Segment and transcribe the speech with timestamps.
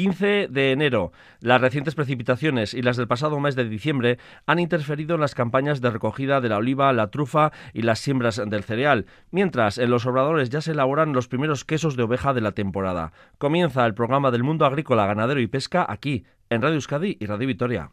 [0.00, 1.12] 15 de enero.
[1.40, 5.82] Las recientes precipitaciones y las del pasado mes de diciembre han interferido en las campañas
[5.82, 10.06] de recogida de la oliva, la trufa y las siembras del cereal, mientras en los
[10.06, 13.12] obradores ya se elaboran los primeros quesos de oveja de la temporada.
[13.36, 17.48] Comienza el programa del mundo agrícola, ganadero y pesca aquí, en Radio Euskadi y Radio
[17.48, 17.90] Vitoria.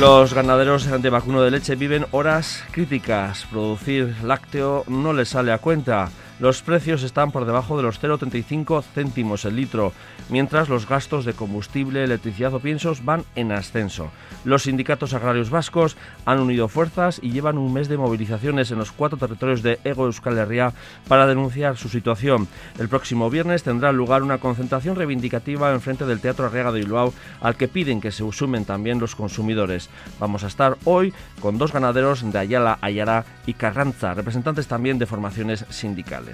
[0.00, 3.46] Los ganaderos de vacuno de leche viven horas críticas.
[3.50, 6.08] Producir lácteo no les sale a cuenta.
[6.40, 9.92] Los precios están por debajo de los 0,35 céntimos el litro,
[10.30, 14.10] mientras los gastos de combustible, electricidad o piensos van en ascenso.
[14.44, 18.90] Los sindicatos agrarios vascos han unido fuerzas y llevan un mes de movilizaciones en los
[18.90, 20.72] cuatro territorios de Ego Euskal Herria
[21.08, 22.48] para denunciar su situación.
[22.78, 27.12] El próximo viernes tendrá lugar una concentración reivindicativa en frente del Teatro Arriaga de Bilbao
[27.42, 29.90] al que piden que se sumen también los consumidores.
[30.18, 35.04] Vamos a estar hoy con dos ganaderos de Ayala, Ayara y Carranza, representantes también de
[35.04, 36.29] formaciones sindicales.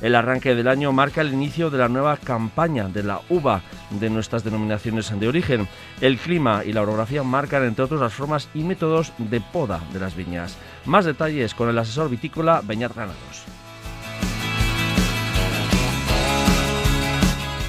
[0.00, 4.10] El arranque del año marca el inicio de la nueva campaña de la uva de
[4.10, 5.68] nuestras denominaciones de origen.
[6.00, 10.00] El clima y la orografía marcan, entre otros, las formas y métodos de poda de
[10.00, 10.56] las viñas.
[10.84, 13.46] Más detalles con el asesor vitícola Beñat Granados.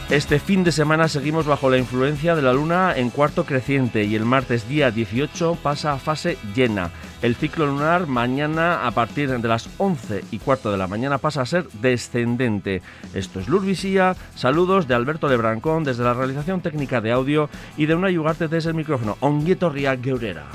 [0.10, 4.16] Este fin de semana seguimos bajo la influencia de la luna en cuarto creciente y
[4.16, 6.92] el martes día 18 pasa a fase llena.
[7.22, 11.42] El ciclo lunar mañana a partir de las 11 y cuarto de la mañana pasa
[11.42, 12.84] a ser descendente.
[13.16, 14.16] Esto es Lurvisía.
[14.36, 18.70] Saludos de Alberto Lebrancón desde la realización técnica de audio y de una yugarte desde
[18.70, 19.18] el micrófono.
[19.20, 20.46] Onguietorria Geurera.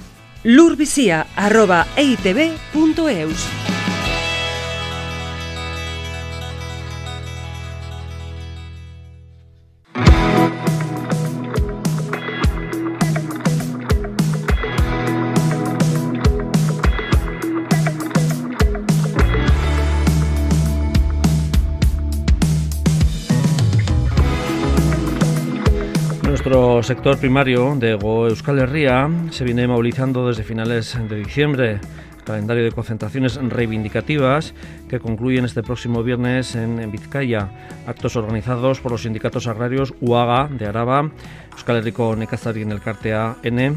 [26.83, 31.81] Nuestro sector primario de Euskal Herria se viene movilizando desde finales de diciembre.
[32.25, 34.53] Calendario de concentraciones reivindicativas
[34.89, 37.51] que concluyen este próximo viernes en, Vizcaya.
[37.87, 41.09] Actos organizados por los sindicatos agrarios UAGA de Araba,
[41.53, 43.77] Euskal Herriko Nekazari en el Cartea N,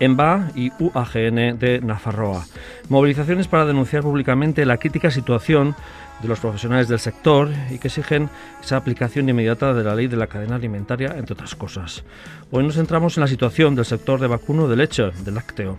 [0.00, 2.44] EMBA y UAGN de Nafarroa.
[2.88, 5.74] Movilizaciones para denunciar públicamente la crítica situación
[6.22, 8.30] de los profesionales del sector y que exigen
[8.62, 12.04] esa aplicación inmediata de la ley de la cadena alimentaria, entre otras cosas.
[12.50, 15.76] Hoy nos centramos en la situación del sector de vacuno de leche, de lácteo.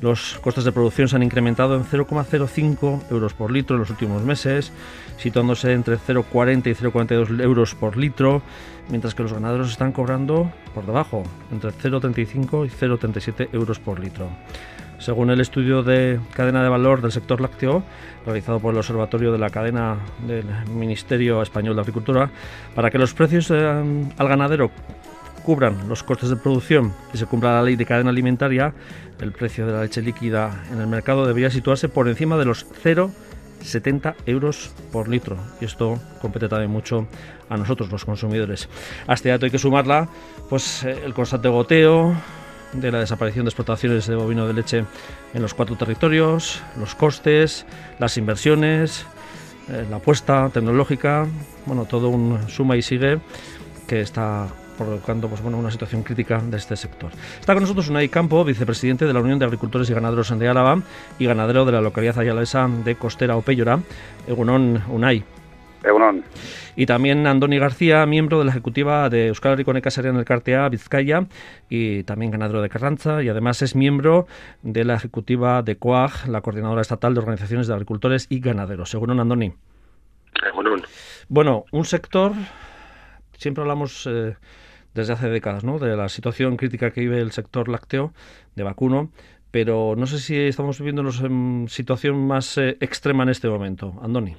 [0.00, 4.22] Los costes de producción se han incrementado en 0,05 euros por litro en los últimos
[4.22, 4.72] meses,
[5.18, 8.42] situándose entre 0,40 y 0,42 euros por litro,
[8.88, 11.22] mientras que los ganaderos están cobrando por debajo,
[11.52, 14.28] entre 0,35 y 0,37 euros por litro.
[14.98, 17.82] Según el estudio de cadena de valor del sector lácteo,
[18.24, 22.30] realizado por el Observatorio de la Cadena del Ministerio Español de Agricultura,
[22.74, 23.58] para que los precios eh,
[24.16, 24.70] al ganadero
[25.44, 28.72] cubran los costes de producción y se cumpla la ley de cadena alimentaria,
[29.20, 32.64] el precio de la leche líquida en el mercado debería situarse por encima de los
[33.64, 35.36] 0,70 euros por litro.
[35.60, 37.06] Y esto compete también mucho
[37.48, 38.68] a nosotros, los consumidores.
[39.06, 40.08] A este dato hay que sumarla
[40.48, 42.14] pues, eh, el constante goteo,
[42.74, 44.84] de la desaparición de explotaciones de bovino de leche
[45.32, 47.66] en los cuatro territorios, los costes,
[47.98, 49.06] las inversiones,
[49.68, 51.26] eh, la apuesta tecnológica,
[51.66, 53.20] bueno, todo un suma y sigue
[53.86, 57.10] que está provocando pues, bueno, una situación crítica de este sector.
[57.40, 60.80] Está con nosotros Unai Campo, vicepresidente de la Unión de Agricultores y Ganaderos de Álava
[61.18, 63.80] y ganadero de la localidad ayalesa de Costera Opeyora.
[64.26, 65.24] Egunon, Unai.
[66.76, 71.26] Y también Andoni García, miembro de la ejecutiva de Euskal Herriko en el Cartea Vizcaya
[71.68, 74.26] y también ganadero de Carranza y además es miembro
[74.62, 78.90] de la ejecutiva de COAG, la coordinadora estatal de organizaciones de agricultores y ganaderos.
[78.90, 79.52] Según Andoni.
[81.28, 82.32] Bueno, un sector,
[83.36, 84.36] siempre hablamos eh,
[84.94, 85.78] desde hace décadas, ¿no?
[85.78, 88.12] De la situación crítica que vive el sector lácteo
[88.54, 89.10] de vacuno,
[89.50, 93.94] pero no sé si estamos viviendo una situación más eh, extrema en este momento.
[94.02, 94.36] Andoni.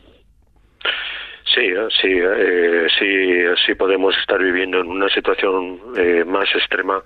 [1.56, 1.72] Sí,
[2.02, 7.02] sí, eh, sí, sí podemos estar viviendo en una situación eh, más extrema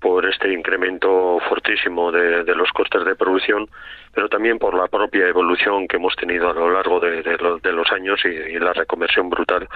[0.00, 3.68] por este incremento fortísimo de, de, los costes de producción,
[4.14, 7.90] pero también por la propia evolución que hemos tenido a lo largo de, de los
[7.90, 9.66] años y, la reconversión brutal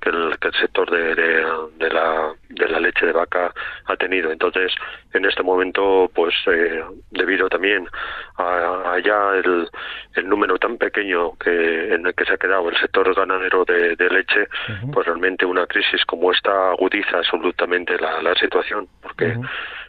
[0.00, 3.52] que el, que el sector de, de, la, de la leche de vaca
[3.86, 4.30] ha tenido.
[4.30, 4.72] Entonces,
[5.12, 7.88] en este momento, pues eh, debido también
[8.36, 9.68] a, a ya el,
[10.14, 13.96] el número tan pequeño que en el que se ha quedado el sector ganadero de,
[14.10, 14.48] leche,
[14.92, 19.34] pues realmente una crisis como esta agudiza absolutamente la, situación, porque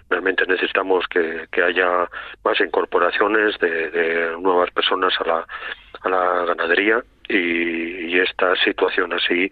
[0.10, 2.08] realmente necesitamos que, que haya
[2.44, 5.48] más incorporaciones de, de nuevas personas a la,
[6.02, 9.48] a la ganadería y, esta situación así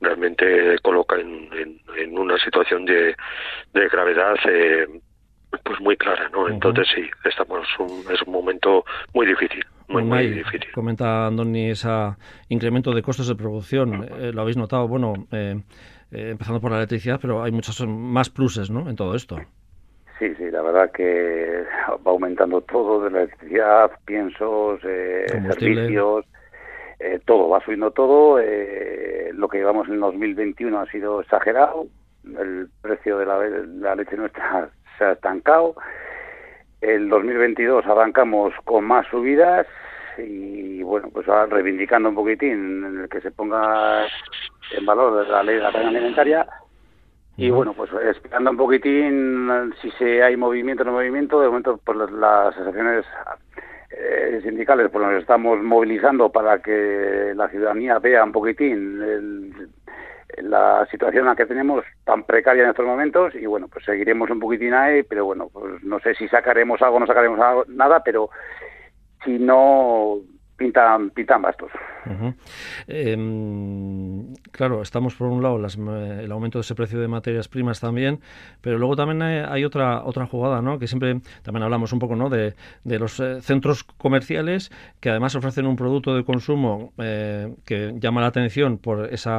[0.00, 1.48] realmente coloca en,
[1.96, 3.14] en, una situación de,
[3.72, 4.86] de gravedad eh,
[5.64, 6.48] pues muy clara, ¿no?
[6.48, 8.84] Entonces sí, estamos un, es un momento
[9.14, 9.64] muy difícil.
[9.88, 10.70] Muy, muy difícil.
[10.72, 11.88] Comenta Andoni ese
[12.48, 14.04] incremento de costos de producción.
[14.18, 15.56] Eh, lo habéis notado, bueno, eh,
[16.12, 18.88] eh, empezando por la electricidad, pero hay muchos más pluses, ¿no?
[18.88, 19.36] En todo esto.
[20.18, 21.64] Sí, sí, la verdad que
[22.06, 26.24] va aumentando todo de la electricidad, piensos, servicios,
[27.24, 28.38] todo, va subiendo todo.
[28.38, 31.86] lo que llevamos en 2021 ha sido exagerado.
[32.24, 34.68] El precio de la, la leche nuestra
[34.98, 35.74] se ha estancado.
[36.80, 39.66] El 2022 arrancamos con más subidas
[40.18, 44.06] y bueno, pues ahora reivindicando un poquitín en el que se ponga
[44.76, 46.46] en valor la ley de la cadena alimentaria
[47.36, 51.80] y bueno, pues esperando un poquitín si se hay movimiento o no movimiento, de momento
[51.82, 53.06] pues las, asociaciones
[53.90, 59.52] eh, sindicales pues nos estamos movilizando para que la ciudadanía vea un poquitín el,
[60.38, 64.30] la situación en la que tenemos tan precaria en estos momentos y bueno, pues seguiremos
[64.30, 68.02] un poquitín ahí, pero bueno, pues no sé si sacaremos algo, no sacaremos algo, nada,
[68.02, 68.30] pero
[69.24, 70.18] si no
[70.60, 71.70] pintan, pintan bastos.
[72.86, 77.80] Em, claro, estamos por un lado las, el aumento de ese precio de materias primas
[77.80, 78.20] también,
[78.60, 80.78] pero luego también hay, otra otra jugada, ¿no?
[80.78, 82.28] Que siempre también hablamos un poco, ¿no?
[82.28, 82.54] De,
[82.84, 84.70] de los eh, centros comerciales
[85.00, 89.30] que además ofrecen un producto de consumo eh, que llama la atención por ese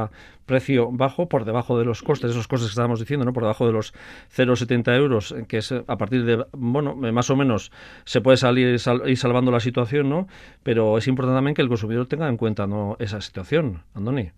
[0.46, 3.32] precio bajo, por debajo de los costes, esos costes que estábamos diciendo, ¿no?
[3.32, 3.94] Por debajo de los
[4.36, 7.70] 0,70 euros, que es a partir de, bueno, más o menos
[8.04, 8.68] se puede salir
[9.06, 10.26] ir salvando la situación, ¿no?
[10.62, 12.96] Pero es importante también que el consumidor tenga en cuenta, ¿no?
[12.98, 14.30] Esa situación, Andoni.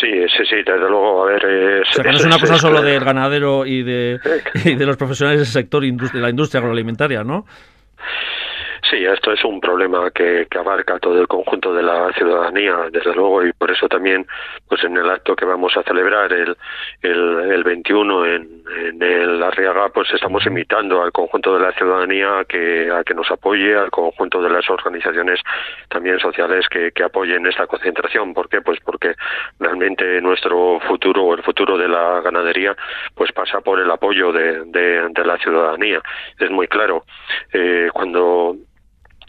[0.00, 1.42] Sí, sí, sí, desde luego, a ver...
[1.44, 4.20] Eh, o no es una cosa solo del ganadero y de,
[4.64, 7.46] y de los profesionales del sector de la industria agroalimentaria, ¿no?
[8.90, 13.14] Sí, esto es un problema que, que, abarca todo el conjunto de la ciudadanía, desde
[13.14, 14.26] luego, y por eso también,
[14.66, 16.56] pues en el acto que vamos a celebrar el,
[17.02, 22.38] el, el 21 en, en el Arriaga, pues estamos invitando al conjunto de la ciudadanía
[22.38, 25.40] a que, a que nos apoye, al conjunto de las organizaciones
[25.88, 28.32] también sociales que, que apoyen esta concentración.
[28.32, 28.62] ¿Por qué?
[28.62, 29.14] Pues porque
[29.58, 32.74] realmente nuestro futuro o el futuro de la ganadería
[33.14, 36.00] pues pasa por el apoyo de, de, de la ciudadanía.
[36.38, 37.04] Es muy claro.
[37.52, 38.56] Eh, cuando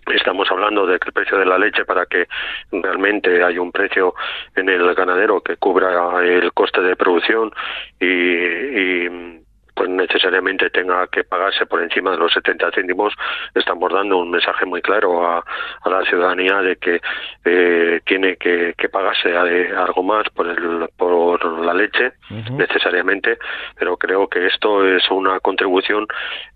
[0.10, 2.28] Estamos hablando de que el precio de la leche para que
[2.72, 4.16] realmente haya un precio
[4.56, 7.52] en el ganadero que cubra el coste de producción
[8.00, 9.39] y, y
[9.80, 13.14] pues necesariamente tenga que pagarse por encima de los 70 céntimos,
[13.56, 17.00] estamos dando un mensaje muy claro a, a la ciudadanía de que
[17.46, 22.12] eh, tiene que, que pagarse algo más por, el, por la leche,
[22.52, 23.38] necesariamente,
[23.78, 26.06] pero creo que esto es una contribución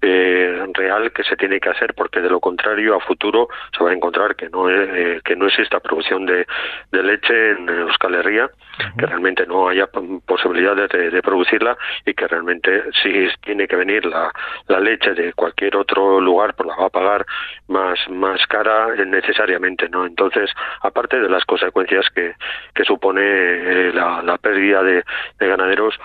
[0.01, 3.91] eh, real que se tiene que hacer, porque de lo contrario, a futuro se va
[3.91, 6.45] a encontrar que no, eh, que no exista producción de,
[6.91, 8.49] de leche en Euskal Herria,
[8.97, 9.87] que realmente no haya
[10.25, 14.31] posibilidades de, de producirla y que realmente sí tiene que venir la,
[14.67, 17.25] la leche de cualquier otro lugar, pues la va a pagar
[17.67, 20.05] más, más cara necesariamente, ¿no?
[20.05, 20.49] Entonces,
[20.81, 22.33] aparte de las consecuencias que,
[22.73, 25.03] que supone eh, la, la pérdida de,
[25.39, 25.95] de ganaderos,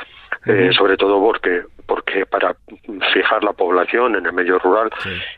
[0.46, 2.54] eh, sobre todo porque porque para
[3.14, 4.90] fijar la población en el medio rural.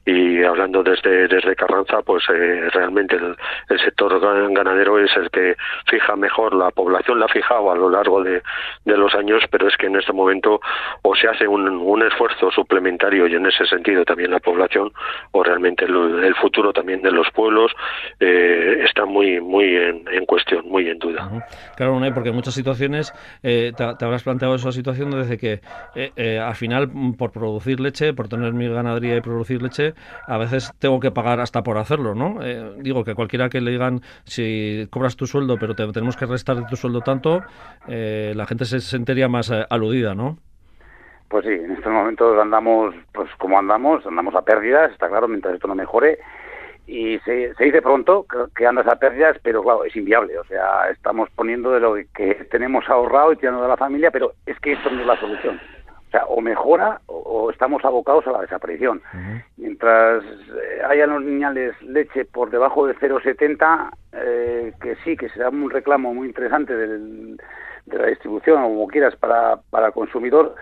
[0.05, 3.37] Y hablando desde desde Carranza pues eh, realmente el,
[3.69, 4.21] el, sector
[4.53, 5.57] ganadero es el que
[5.87, 8.43] fija mejor la población la ha fijado a lo largo de,
[8.85, 10.61] de los años pero es que en este momento
[11.03, 14.91] o se hace un, un esfuerzo suplementario y en ese sentido también la población
[15.31, 17.73] o realmente el, el futuro también de los pueblos
[18.19, 21.31] eh, está muy muy en, en, cuestión muy en duda.
[21.77, 25.61] Claro no porque en muchas situaciones eh, te, te habrás planteado esa situación desde que
[26.41, 29.95] eh, eh, al final, mm, por producir leche, por tener mi ganadería y producir leche,
[30.27, 32.43] a veces tengo que pagar hasta por hacerlo, ¿no?
[32.43, 36.27] Eh, digo que cualquiera que le digan, si cobras tu sueldo, pero te, tenemos que
[36.27, 37.43] restar de tu sueldo tanto,
[37.87, 40.39] la gente se sentiría más aludida, ¿no?
[41.29, 45.55] Pues sí, en estos momentos andamos, pues como andamos, andamos a pérdidas, está claro, mientras
[45.55, 46.19] esto no mejore
[46.91, 50.37] y se, se dice pronto que, andas a pérdidas, pero claro, es inviable.
[50.39, 54.33] O sea, estamos poniendo de lo que tenemos ahorrado y tirando de la familia, pero
[54.45, 55.61] es que esto no es la solución.
[56.11, 59.01] O sea, o mejora o, estamos abocados a la desaparición.
[59.57, 65.51] Mientras eh, haya los niñales leche por debajo de 0,70, eh, que sí, que será
[65.51, 67.37] un reclamo muy interesante del,
[67.87, 70.57] de la distribución o como quieras para, para el consumidor,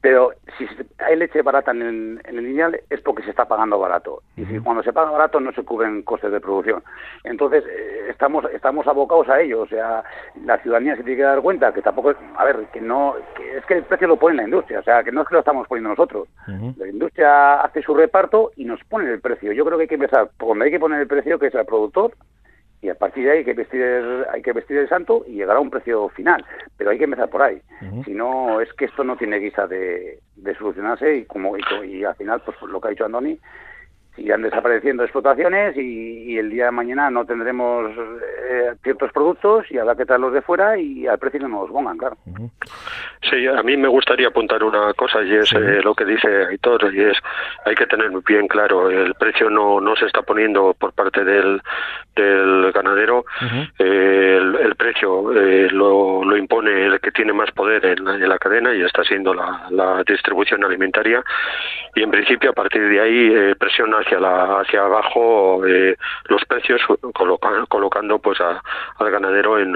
[0.00, 0.66] pero si
[0.98, 4.22] hay leche barata en el, lineal es porque se está pagando barato.
[4.36, 6.82] Y si cuando se paga barato no se cubren costes de producción.
[7.22, 9.60] Entonces, eh, estamos, estamos abocados a ello.
[9.60, 10.02] O sea,
[10.44, 13.64] la ciudadanía se tiene que dar cuenta que tampoco, a ver, que no, que es
[13.66, 15.68] que el precio lo pone la industria, o sea, que no es que lo estamos
[15.68, 16.28] poniendo nosotros.
[16.46, 19.52] La industria hace su reparto y nos pone el precio.
[19.52, 21.54] Yo creo que hay que empezar por donde hay que poner el precio, que es
[21.54, 22.12] el productor,
[22.82, 25.32] y a partir de ahí hay que vestir el, hay que vestir el santo y
[25.32, 26.44] llegar a un precio final.
[26.76, 27.60] Pero hay que empezar por ahí.
[28.04, 32.14] Si no es que esto no tiene guisa de, de solucionarse y como y, al
[32.16, 33.38] final pues lo que ha dicho Andoni
[34.16, 39.94] irán desapareciendo explotaciones y, el día de mañana no tendremos eh, ciertos productos y habrá
[39.94, 42.16] que traerlos de fuera y al precio que nos pongan, claro.
[43.28, 46.94] Sí, a mí me gustaría apuntar una cosa y es eh, lo que dice Aitor
[46.94, 47.18] y es
[47.66, 51.24] hay que tener muy bien claro el precio no no se está poniendo por parte
[51.24, 51.60] del,
[52.16, 53.24] del ganadero.
[53.78, 58.82] Eh, el, precio lo, lo, impone el que tiene más poder en la, cadena y
[58.82, 61.22] está siendo la, la, distribución alimentaria.
[61.94, 65.96] Y en principio a partir de ahí presiona hacia la hacia abajo eh,
[66.28, 66.80] los precios
[67.68, 69.74] colocando pues al ganadero en,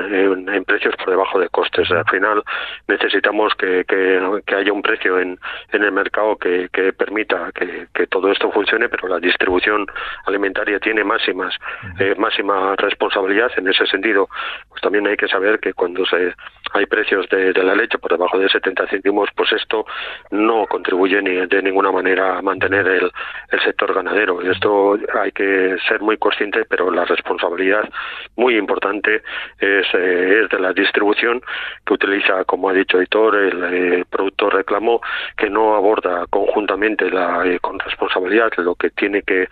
[0.48, 1.90] en, precios por debajo de costes.
[1.90, 2.42] Al final
[2.88, 5.38] necesitamos que, que, haya un precio en,
[5.72, 9.86] en el mercado que, que permita que, que, todo esto funcione pero la distribución
[10.26, 11.54] alimentaria tiene máximas
[11.98, 14.28] eh, máxima responsabilidad en ese sentido.
[14.68, 16.34] Pues también hay que saber que cuando se
[16.72, 19.86] hay precios de, de la leche por debajo de 70 céntimos pues esto
[20.30, 23.10] no contribuye ni de ninguna manera a mantener el,
[23.50, 27.88] el sector ganadero Esto hay que ser muy consciente, pero la responsabilidad
[28.36, 29.22] muy importante
[29.58, 31.42] es, eh, de la distribución
[31.84, 35.00] que utiliza, como ha dicho Hitor, el eh, productor reclamo,
[35.36, 39.48] que no aborda conjuntamente la, eh, con responsabilidad lo que tiene que,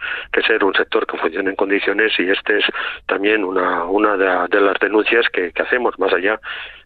[0.47, 2.64] ser un sector que funcione en condiciones y este es
[3.07, 6.40] también una, una de, las denuncias que hacemos más allá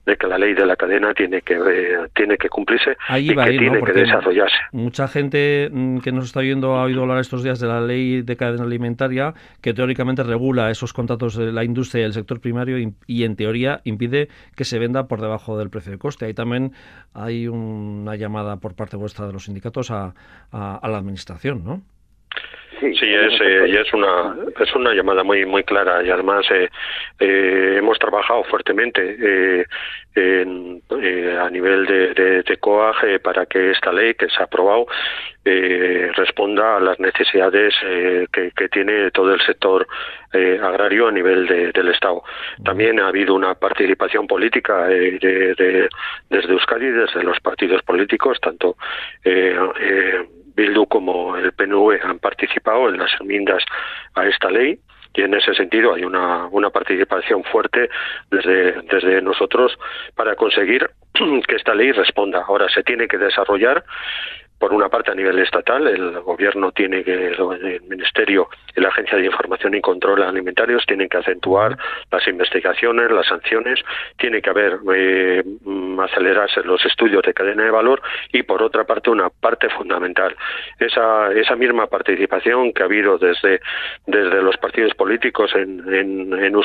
[0.06, 3.58] de que la ley de la cadena tiene que eh, tiene que cumplirse y que
[3.58, 4.56] tiene que desarrollarse.
[4.72, 8.22] Mucha gente mm, que nos está viendo ha oído hablar estos días de la ley
[8.22, 12.78] de cadena alimentaria que teóricamente regula esos contratos de la industria y el sector primario
[12.78, 16.26] y, en teoría impide que se venda por debajo del precio de coste.
[16.26, 16.72] Ahí también
[17.12, 20.14] hay una llamada por parte vuestra de los sindicatos a,
[20.52, 21.82] a la administración, ¿no?
[22.78, 26.68] Sí, es, eh, y es una es una llamada muy muy clara y además eh,
[27.18, 29.64] eh, hemos trabajado fuertemente eh,
[30.14, 34.44] en, eh, a nivel de, de, de COAG para que esta ley que se ha
[34.44, 34.86] aprobado
[35.44, 37.72] responda a las necesidades
[38.32, 39.86] que, que, tiene todo el sector
[40.32, 42.24] agrario a nivel de, del Estado.
[42.64, 45.88] También ha habido una participación política de, de,
[46.28, 48.76] desde Euskadi, desde los partidos políticos, tanto
[50.56, 53.62] Bildu como el PNV han participado en las enmiendas
[54.14, 54.78] a esta ley
[55.14, 57.88] y en ese sentido hay una, una participación fuerte
[58.30, 59.78] desde, desde nosotros
[60.14, 60.90] para conseguir
[61.48, 62.44] que esta ley responda.
[62.46, 63.84] Ahora se tiene que desarrollar
[64.58, 69.18] por una parte a nivel estatal, el gobierno tiene que, el ministerio y la agencia
[69.18, 71.76] de información y control alimentarios tienen que acentuar
[72.10, 73.80] las investigaciones, las sanciones,
[74.18, 75.44] tiene que haber eh,
[76.02, 78.00] acelerarse los estudios de cadena de valor
[78.32, 80.34] y por otra parte una parte fundamental.
[80.78, 83.60] Esa esa misma participación que ha habido desde
[84.06, 86.56] desde los partidos políticos en en, en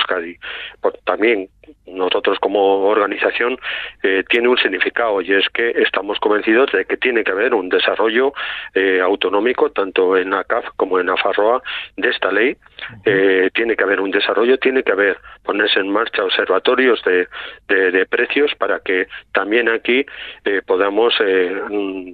[1.04, 1.50] también
[1.86, 3.58] nosotros como organización
[4.04, 7.70] eh, tiene un significado y es que estamos convencidos de que tiene que haber un
[7.70, 8.34] desarrollo
[8.74, 11.62] eh, autonómico tanto en ACAF como en AFARROA
[11.98, 12.58] de esta ley.
[13.06, 17.28] Eh, tiene que haber un desarrollo, tiene que haber ponerse en marcha observatorios de,
[17.68, 20.06] de, precios para que también aquí
[20.46, 22.14] eh, podamos mm,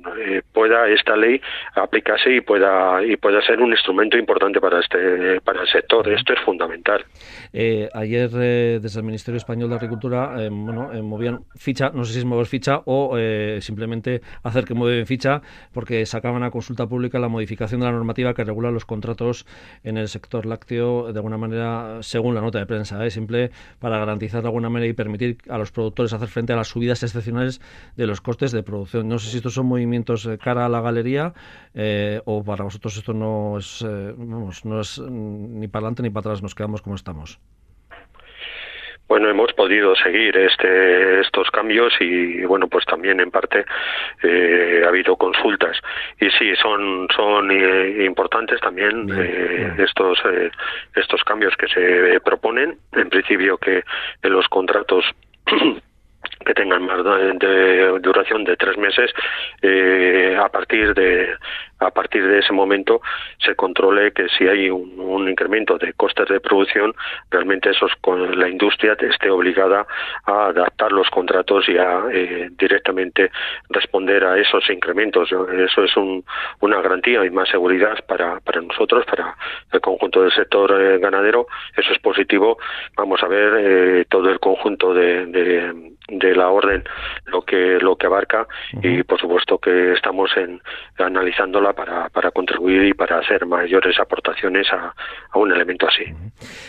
[0.53, 1.41] pueda esta ley
[1.75, 6.07] aplicarse y pueda y pueda ser un instrumento importante para este para el sector.
[6.11, 7.05] Esto es fundamental.
[7.93, 12.45] ayer desde el Ministerio Español de Agricultura bueno movían ficha, no sé si es mover
[12.45, 13.17] ficha o
[13.59, 15.41] simplemente hacer que mueven ficha
[15.73, 19.45] porque sacaban a consulta pública la modificación de la normativa que regula los contratos
[19.83, 23.11] en el sector lácteo de alguna manera, según la nota de prensa, ¿eh?
[23.11, 26.67] simple para garantizar de alguna manera y permitir a los productores hacer frente a las
[26.67, 27.61] subidas excepcionales
[27.95, 29.07] de los costes de producción.
[29.07, 31.33] No sé si estos son movimientos eh, cara a la galería
[31.73, 36.41] eh, o para vosotros esto no es, no es ni para adelante ni para atrás,
[36.41, 37.39] nos quedamos como estamos.
[39.07, 43.65] Bueno, hemos podido seguir este, estos cambios y bueno, pues también en parte
[44.21, 45.77] eh, ha habido consultas
[46.19, 50.51] y sí son son eh, importantes también eh, estos eh,
[50.95, 52.77] estos cambios que se proponen.
[52.91, 53.83] En principio que
[54.23, 55.05] en los contratos
[56.45, 59.11] que tengan más de duración de tres meses
[59.61, 61.35] eh, a partir de,
[61.79, 63.01] a partir de ese momento
[63.39, 66.93] se controle que si hay un, incremento de costes de producción,
[67.29, 69.85] realmente esos, con la industria esté obligada
[70.25, 73.31] a adaptar los contratos y a eh, directamente
[73.69, 75.29] responder a esos incrementos.
[75.31, 75.91] Eso es
[76.59, 79.35] una garantía y más seguridad para, para nosotros, para
[79.71, 81.47] el conjunto del sector eh, ganadero.
[81.75, 82.57] Eso es positivo.
[82.95, 86.83] Vamos a ver eh, todo el conjunto de, de, la orden,
[87.25, 88.47] lo que, lo que abarca
[88.81, 90.61] y por supuesto que estamos en,
[91.73, 94.93] para, para contribuir y para hacer mayores aportaciones a,
[95.31, 96.03] a un elemento así.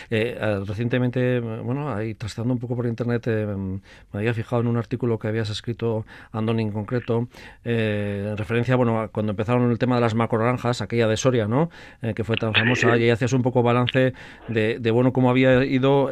[0.09, 0.37] Eh,
[0.67, 5.27] recientemente, bueno, ahí trastando un poco por internet, me había fijado en un artículo que
[5.27, 7.27] habías escrito, Andoni en concreto,
[7.63, 11.69] en referencia, bueno, cuando empezaron el tema de las macroranjas, aquella de Soria, ¿no?
[12.15, 14.13] que fue tan famosa, y hacías un poco balance
[14.47, 16.09] de, de bueno, cómo había ido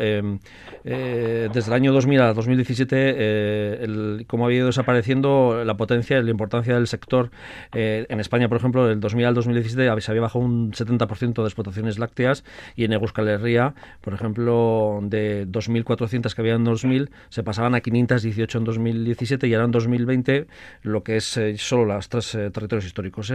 [0.89, 6.17] eh, desde el año 2000 a 2017, eh, el, cómo ha ido desapareciendo la potencia
[6.17, 7.29] y la importancia del sector.
[7.74, 11.43] Eh, en España, por ejemplo, del 2000 al 2017 se había bajado un 70% de
[11.43, 12.43] explotaciones lácteas
[12.75, 17.81] y en Euskal Herria, por ejemplo, de 2.400 que había en 2000, se pasaban a
[17.81, 20.48] 518 en 2017 y ahora en 2020
[20.84, 23.34] lo que es solo las tres territorios históricos,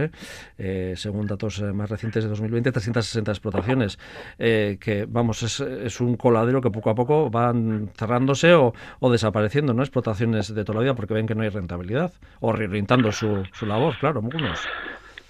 [0.95, 3.99] según datos más recientes de 2020, 360 explotaciones,
[4.37, 7.53] que vamos, es, es un coladero que poco a poco va
[7.97, 8.73] cerrándose o,
[9.11, 9.83] desapareciendo, ¿no?
[9.83, 13.65] Explotaciones de toda la vida porque ven que no hay rentabilidad o reorientando su, su
[13.65, 14.59] labor, claro, algunos.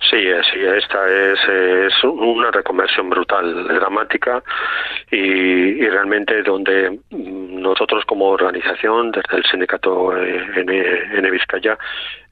[0.10, 0.18] Sí,
[0.52, 4.44] sí, esta es, es, una reconversión brutal, dramática
[5.10, 11.78] y, realmente donde nosotros como organización, desde el sindicato en, en Vizcaya,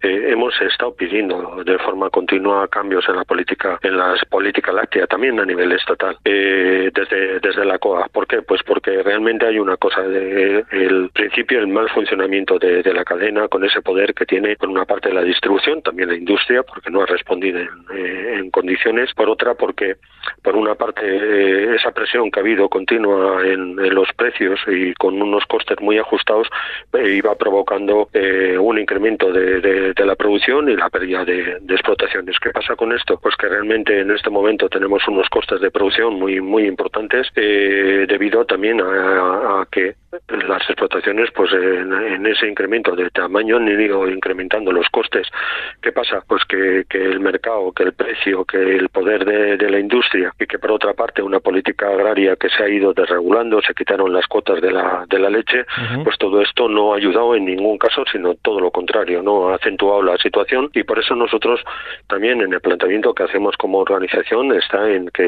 [0.03, 5.07] eh, hemos estado pidiendo de forma continua cambios en la política, en las políticas lácteas,
[5.07, 8.07] también a nivel estatal, eh, desde, desde la COA.
[8.11, 8.41] ¿Por qué?
[8.41, 13.47] Pues porque realmente hay una cosa de el principio, el mal funcionamiento de, la cadena
[13.47, 17.03] con ese poder que tiene por una parte la distribución, también la industria, porque no
[17.03, 19.97] ha respondido en, eh, condiciones, por otra porque
[20.43, 25.45] por una parte esa presión que ha habido continua en, los precios y con unos
[25.45, 26.47] costes muy ajustados
[26.93, 28.09] iba provocando
[28.59, 32.37] un incremento de la producción y la pérdida de, explotaciones.
[32.39, 33.19] ¿Qué pasa con esto?
[33.21, 38.05] Pues que realmente en este momento tenemos unos costes de producción muy muy importantes eh,
[38.07, 39.95] debido también a, que
[40.47, 45.27] las explotaciones pues en, ese incremento de tamaño han ido incrementando los costes.
[45.81, 46.23] ¿Qué pasa?
[46.27, 50.59] Pues que, el mercado, que el precio, que el poder de, la industria y que
[50.59, 54.61] por otra parte una política agraria que se ha ido desregulando, se quitaron las cuotas
[54.61, 55.65] de la, de la leche,
[56.03, 59.57] pues todo esto no ha ayudado en ningún caso, sino todo lo contrario, no ha
[59.81, 61.59] la situación y por eso nosotros
[62.07, 65.23] también en el planteamiento que hacemos como organización está en que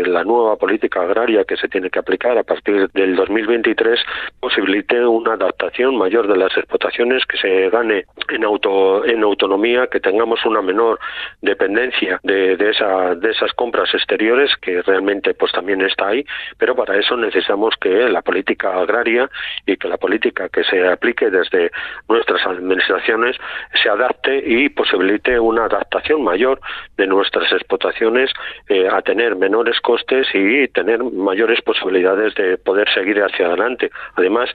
[0.00, 4.00] eh, la nueva política agraria que se tiene que aplicar a partir del 2023
[4.40, 10.00] posibilite una adaptación mayor de las explotaciones, que se gane en auto en autonomía, que
[10.00, 10.98] tengamos una menor
[11.40, 12.72] dependencia de, de,
[13.20, 16.24] de esas compras exteriores que realmente pues también está ahí,
[16.58, 19.30] pero para eso necesitamos que la política agraria
[19.64, 21.70] y que la política que se aplique desde
[22.08, 23.36] nuestras administraciones
[23.80, 26.60] se adapte y posibilite una adaptación mayor
[26.96, 28.30] de nuestras explotaciones
[28.68, 33.90] eh, a tener menores costes y tener mayores posibilidades de poder seguir hacia adelante.
[34.14, 34.50] Además,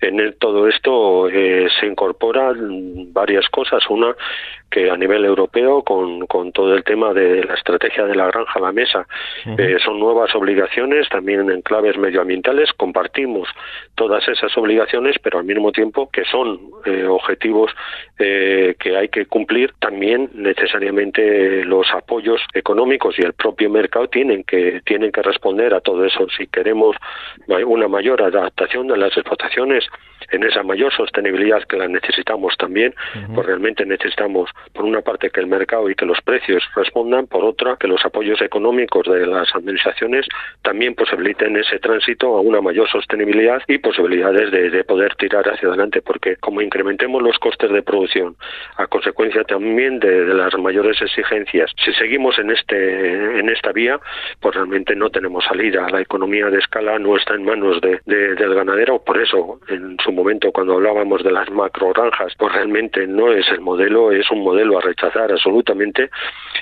[0.00, 3.82] en todo esto eh, se incorporan varias cosas.
[3.88, 4.14] Una,
[4.72, 8.58] que a nivel europeo, con, con todo el tema de la estrategia de la granja
[8.58, 9.06] a la mesa,
[9.58, 12.72] eh, son nuevas obligaciones, también en claves medioambientales.
[12.72, 13.48] Compartimos
[13.94, 16.58] todas esas obligaciones, pero al mismo tiempo que son
[17.08, 17.70] objetivos
[18.16, 24.80] que hay que cumplir, también necesariamente los apoyos económicos y el propio mercado tienen que
[24.84, 26.26] tienen que responder a todo eso.
[26.36, 26.96] Si queremos
[27.66, 29.84] una mayor adaptación de las explotaciones
[30.30, 32.94] en esa mayor sostenibilidad que la necesitamos también,
[33.34, 37.44] pues realmente necesitamos, por una parte, que el mercado y que los precios respondan, por
[37.44, 40.26] otra, que los apoyos económicos de las administraciones
[40.62, 45.68] también posibiliten ese tránsito a una mayor sostenibilidad y posibilidades de, de poder tirar hacia
[45.68, 48.36] adelante, porque como incrementemos los costes de producción
[48.76, 53.98] a consecuencia también de, las mayores exigencias, si seguimos en este en esta vía,
[54.40, 55.88] pues realmente no tenemos salida.
[55.90, 60.12] La economía de escala no está en manos de, del ganadero, por eso en su
[60.12, 64.42] momento cuando hablábamos de las macro granjas, pues realmente no es el modelo, es un
[64.42, 66.10] modelo a rechazar absolutamente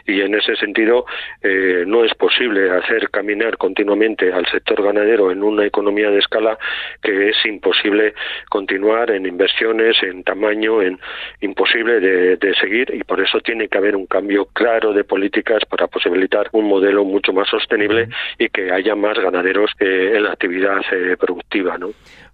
[0.07, 1.05] y en ese sentido
[1.43, 6.59] eh, no es posible hacer caminar continuamente al sector ganadero en una economía de escala
[7.03, 8.15] que es imposible
[8.49, 10.99] continuar en inversiones, en tamaño, en
[11.41, 15.87] imposible de, seguir y por eso tiene que haber un cambio claro de políticas para
[15.87, 20.81] posibilitar un modelo mucho más sostenible y que haya más ganaderos eh, en la actividad
[20.93, 21.91] eh, productiva, ¿no?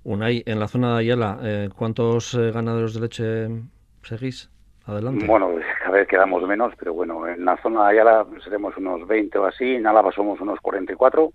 [0.06, 3.48] Unai, en la zona de Ayala, eh, ¿cuántos eh, ganaderos de leche
[4.02, 4.48] seguís?
[4.86, 5.26] Adelante.
[5.26, 9.38] Bueno, cada vez quedamos menos, pero bueno, en la zona de Ayala seremos unos 20
[9.38, 11.32] o así, en Álava somos unos 44.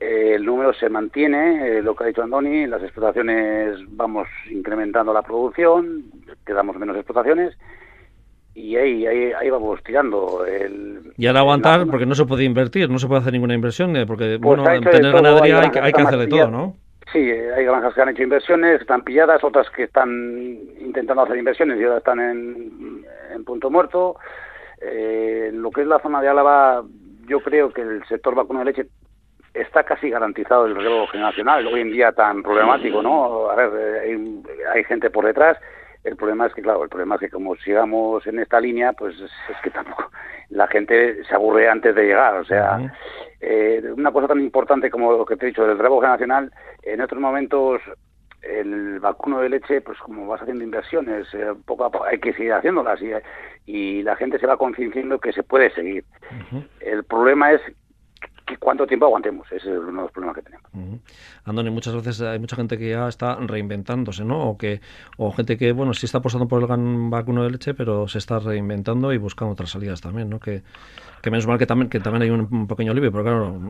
[0.00, 5.12] Eh, el número se mantiene, eh, lo que ha dicho Andoni, las explotaciones vamos incrementando
[5.12, 6.04] la producción,
[6.44, 7.56] quedamos menos explotaciones
[8.54, 10.44] y ahí, ahí, ahí vamos tirando.
[10.44, 13.94] El, y ahora aguantar, porque no se puede invertir, no se puede hacer ninguna inversión,
[13.96, 16.76] eh, porque pues bueno, en tener ganadería hay, hay, que hacer de todo, ¿no?
[17.12, 20.10] Sí, hay granjas que han hecho inversiones, están pilladas, otras que están
[20.78, 24.16] intentando hacer inversiones y ahora están en, punto muerto.
[24.80, 26.84] Eh, lo que es la zona de Álava,
[27.26, 28.86] yo creo que el sector vacuno de leche
[29.54, 33.50] está casi garantizado el relevo generacional, hoy en día tan problemático, ¿no?
[33.50, 34.18] A ver, eh,
[34.72, 35.58] hay, gente por detrás,
[36.04, 39.18] el problema es que, claro, el problema es que como sigamos en esta línea, pues
[39.20, 39.30] es,
[39.62, 40.10] que tampoco
[40.50, 42.34] la gente se aburre antes de llegar.
[42.36, 42.92] O sea,
[43.40, 47.00] eh, una cosa tan importante como lo que te he dicho del relevo generacional, en
[47.00, 47.80] otros momentos
[48.42, 52.32] el vacuno de leche, pues como vas haciendo inversiones, eh, poco a poco hay que
[52.32, 53.10] seguir haciéndolas y,
[53.66, 56.04] y la gente se va concienciando que se puede seguir.
[56.80, 57.60] El problema es
[58.58, 59.46] cuánto tiempo aguantemos.
[59.52, 61.00] Ese es uno de los problemas que tenemos.
[61.44, 64.50] Andoni, muchas veces hay mucha gente que ya está reinventándose, ¿no?
[64.50, 64.80] O que
[65.16, 68.18] o gente que, bueno, sí está apostando por el gran vacuno de leche, pero se
[68.18, 70.40] está reinventando y buscando otras salidas también, ¿no?
[70.40, 70.62] Que,
[71.22, 73.60] que menos mal que también, que también hay un, pequeño alivio, pero claro,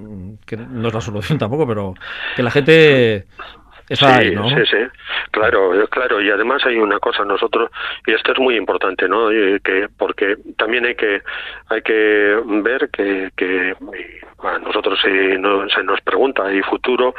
[0.46, 1.94] que no es la solución tampoco, pero
[2.36, 3.26] que la gente
[3.90, 4.06] sí,
[4.50, 4.76] Sí, sí,
[5.30, 7.70] claro, claro, y además hay una cosa, nosotros,
[8.06, 9.28] y esto es muy importante, ¿no?
[9.30, 11.22] que porque también hay que
[11.68, 13.74] hay que ver que, que
[14.64, 17.14] nosotros si no, se nos pregunta, ¿hay futuro?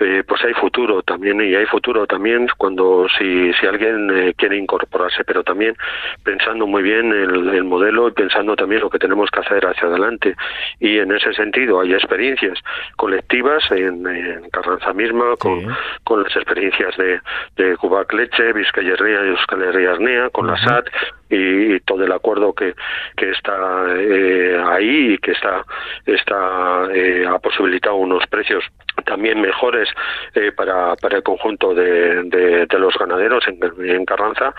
[0.00, 4.56] Eh, pues hay futuro también, y hay futuro también cuando si, si alguien eh, quiere
[4.56, 5.76] incorporarse, pero también
[6.22, 9.88] pensando muy bien el, el modelo y pensando también lo que tenemos que hacer hacia
[9.88, 10.34] adelante.
[10.80, 12.58] Y en ese sentido hay experiencias
[12.96, 15.64] colectivas en, en Carranza misma, con
[16.13, 17.20] con las experiencias de,
[17.56, 20.86] de Cubac Leche, Vizcaya y Euskal Herria con la SAT
[21.30, 22.74] y, todo el acuerdo que,
[23.16, 25.64] que está eh, ahí y que está,
[26.06, 28.64] está eh, ha posibilitado unos precios
[29.04, 29.88] también mejores
[30.34, 34.54] eh, para, para el conjunto de, de, los ganaderos en, en Carranza.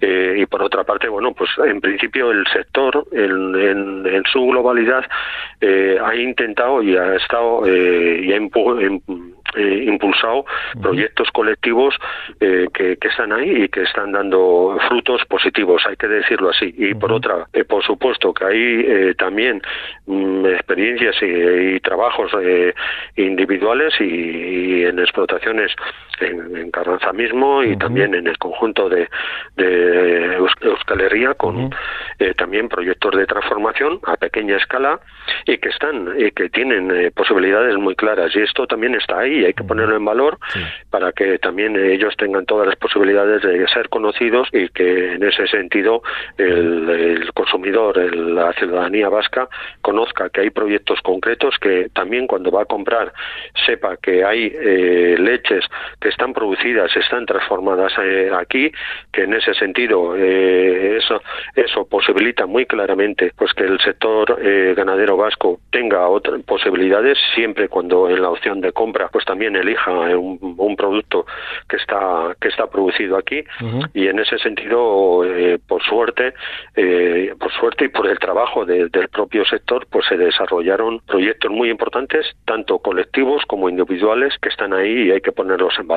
[0.00, 5.04] Y por otra parte bueno pues en principio el sector en, en, en su globalidad
[5.60, 8.36] ha intentado y ha estado y ha
[9.54, 10.44] eh, impulsado
[10.82, 11.94] proyectos colectivos
[12.40, 16.74] eh, que, que, están ahí y que están dando frutos positivos, hay que decirlo así.
[16.76, 19.62] Y por otra, eh, por supuesto que hay también
[20.06, 22.32] mm, experiencias y, trabajos
[23.16, 25.72] individuales y, en explotaciones
[26.20, 29.08] en, en, Carranza mismo y también en el conjunto de,
[29.56, 31.70] de Euskal Herria con
[32.36, 35.00] también proyectos de transformación a pequeña escala
[35.46, 38.34] y que están y que tienen posibilidades muy claras.
[38.34, 40.38] Y esto también está ahí hay que ponerlo en valor
[40.90, 45.46] para que también ellos tengan todas las posibilidades de ser conocidos y que en ese
[45.46, 46.02] sentido
[46.38, 49.48] el, consumidor, la ciudadanía vasca,
[49.82, 53.12] conozca que hay proyectos concretos que también cuando va a comprar
[53.64, 55.64] sepa que hay eh, leches
[56.00, 58.70] que están producidas, están transformadas eh, aquí,
[59.12, 61.22] que en ese sentido eh, eso,
[61.54, 64.38] eso posibilita muy claramente pues que el sector
[64.74, 69.90] ganadero vasco tenga otras posibilidades siempre cuando en la opción de compra pues también elija
[70.16, 71.24] un, producto
[71.68, 73.42] que está que está producido aquí.
[73.94, 76.34] Y en ese sentido eh, por suerte
[76.74, 81.70] eh, por suerte y por el trabajo del propio sector pues se desarrollaron proyectos muy
[81.70, 85.95] importantes tanto colectivos como individuales que están ahí y hay que ponerlos en valor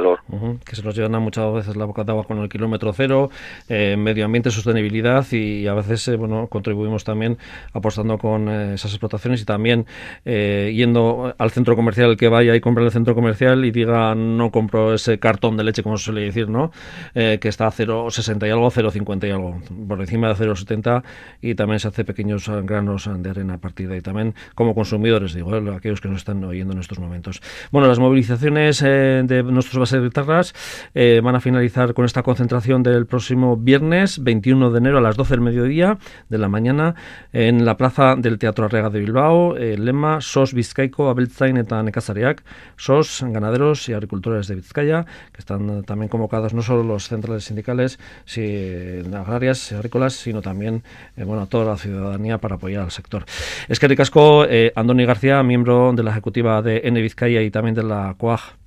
[0.66, 3.30] que se nos llevan muchas veces la boca de agua con el kilómetro cero
[3.68, 7.38] eh, medio ambiente sostenibilidad y a veces bueno contribuimos también
[7.74, 9.86] apostando con esas explotaciones y también
[10.26, 14.94] yendo al centro comercial que vaya y compra el centro comercial y diga no compro
[14.94, 16.72] ese cartón de leche, como se suele decir, ¿no?
[17.16, 21.04] Eh, que está a 0,60 y algo, 0,50 y algo, por encima de 0,70
[21.42, 25.34] y también se hace pequeños granos de arena a partir de ahí también, como consumidores,
[25.34, 25.76] digo, ¿eh?
[25.76, 27.42] aquellos que nos están oyendo en estos momentos.
[27.72, 30.54] Bueno, las movilizaciones eh, de nuestros de guitarras
[30.94, 35.36] van a finalizar con esta concentración del próximo viernes 21 de enero a las 12
[35.36, 35.98] del mediodía
[36.30, 36.96] de la mañana
[37.34, 42.44] en la plaza del Teatro Arrega de Bilbao, el lema SOS Vizcaico Abeltzain eta Nekazariak,
[42.78, 48.00] SOS ganaderos y agricultores de Vizcaya, que están también convocados no solo los centrales sindicales
[48.26, 50.84] si, agrarias agrícolas, sino también
[51.18, 53.26] eh, bueno, toda la ciudadanía para apoyar al sector.
[53.68, 57.76] Es que ricasco, eh, Andoni García, miembro de la ejecutiva de N Vizcaya y también
[57.76, 58.59] de la COAG.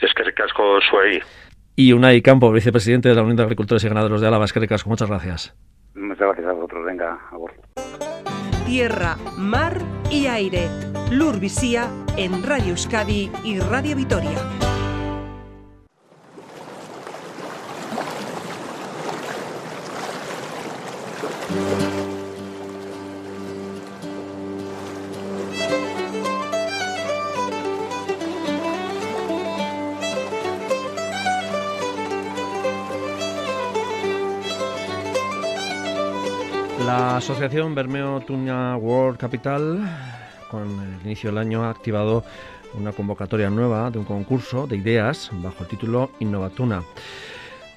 [0.00, 1.20] Es que ricasco, Suey.
[1.76, 4.44] Y Unai Campo, vicepresidente de la Unión de Agricultores y Ganaderos de Álava.
[4.44, 5.54] Es que ricasco, muchas gracias.
[5.94, 6.84] Muchas gracias a vosotros.
[6.84, 7.52] Venga, a vos.
[8.66, 9.78] Tierra, mar
[10.10, 10.68] y aire.
[11.10, 11.36] Lur
[12.16, 14.75] en Radio Euskadi y Radio Vitoria.
[37.16, 39.80] La asociación Bermeo Tuna World Capital,
[40.50, 42.22] con el inicio del año, ha activado
[42.74, 46.82] una convocatoria nueva de un concurso de ideas bajo el título Innovatuna.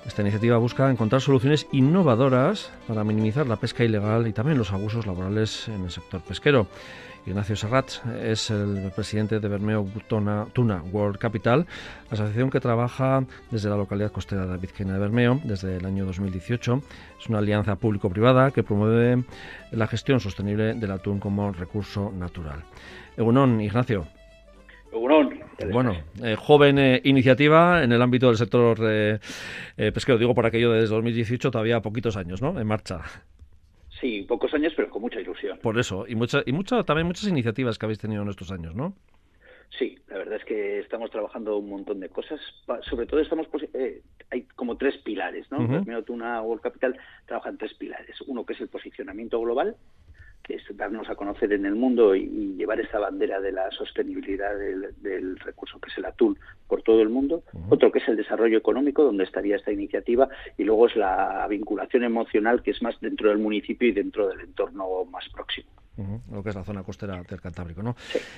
[0.05, 5.07] Esta iniciativa busca encontrar soluciones innovadoras para minimizar la pesca ilegal y también los abusos
[5.07, 6.67] laborales en el sector pesquero.
[7.25, 11.65] Ignacio Serrat es el presidente de Bermeo Tuna World Capital,
[12.09, 16.81] asociación que trabaja desde la localidad costera de Vizcaína de Bermeo desde el año 2018.
[17.19, 19.23] Es una alianza público-privada que promueve
[19.71, 22.63] la gestión sostenible del atún como recurso natural.
[23.17, 24.07] Egunon, Ignacio.
[25.71, 29.19] Bueno, eh, joven eh, iniciativa en el ámbito del sector eh,
[29.75, 32.59] pesquero, digo por aquello de desde 2018, todavía poquitos años, ¿no?
[32.59, 33.01] En marcha.
[33.99, 35.59] Sí, pocos años, pero con mucha ilusión.
[35.59, 38.75] Por eso, y, mucha, y mucha, también muchas iniciativas que habéis tenido en estos años,
[38.75, 38.95] ¿no?
[39.77, 42.39] Sí, la verdad es que estamos trabajando un montón de cosas.
[42.81, 45.57] Sobre todo estamos eh, hay como tres pilares, ¿no?
[45.67, 48.19] Primero, Tuna World Capital trabaja en tres pilares.
[48.27, 49.75] Uno que es el posicionamiento global,
[50.43, 54.51] que es darnos a conocer en el mundo y, llevar esa bandera de la sostenibilidad
[54.57, 57.43] del, recurso que es el atún por todo el mundo.
[57.69, 62.03] Otro que es el desarrollo económico, donde estaría esta iniciativa, y luego es la vinculación
[62.03, 65.69] emocional, que es más dentro del municipio y dentro del entorno más próximo.
[66.31, 67.95] lo que es la zona costera del Cantábrico, ¿no?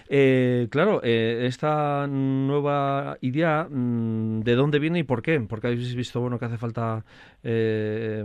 [0.10, 5.40] Eh, claro, eh, esta nueva idea, mm, ¿de dónde viene y por qué?
[5.42, 7.06] Porque habéis visto, bueno, que hace falta
[7.44, 8.24] eh,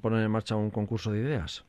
[0.00, 1.64] poner en marcha un concurso de ideas.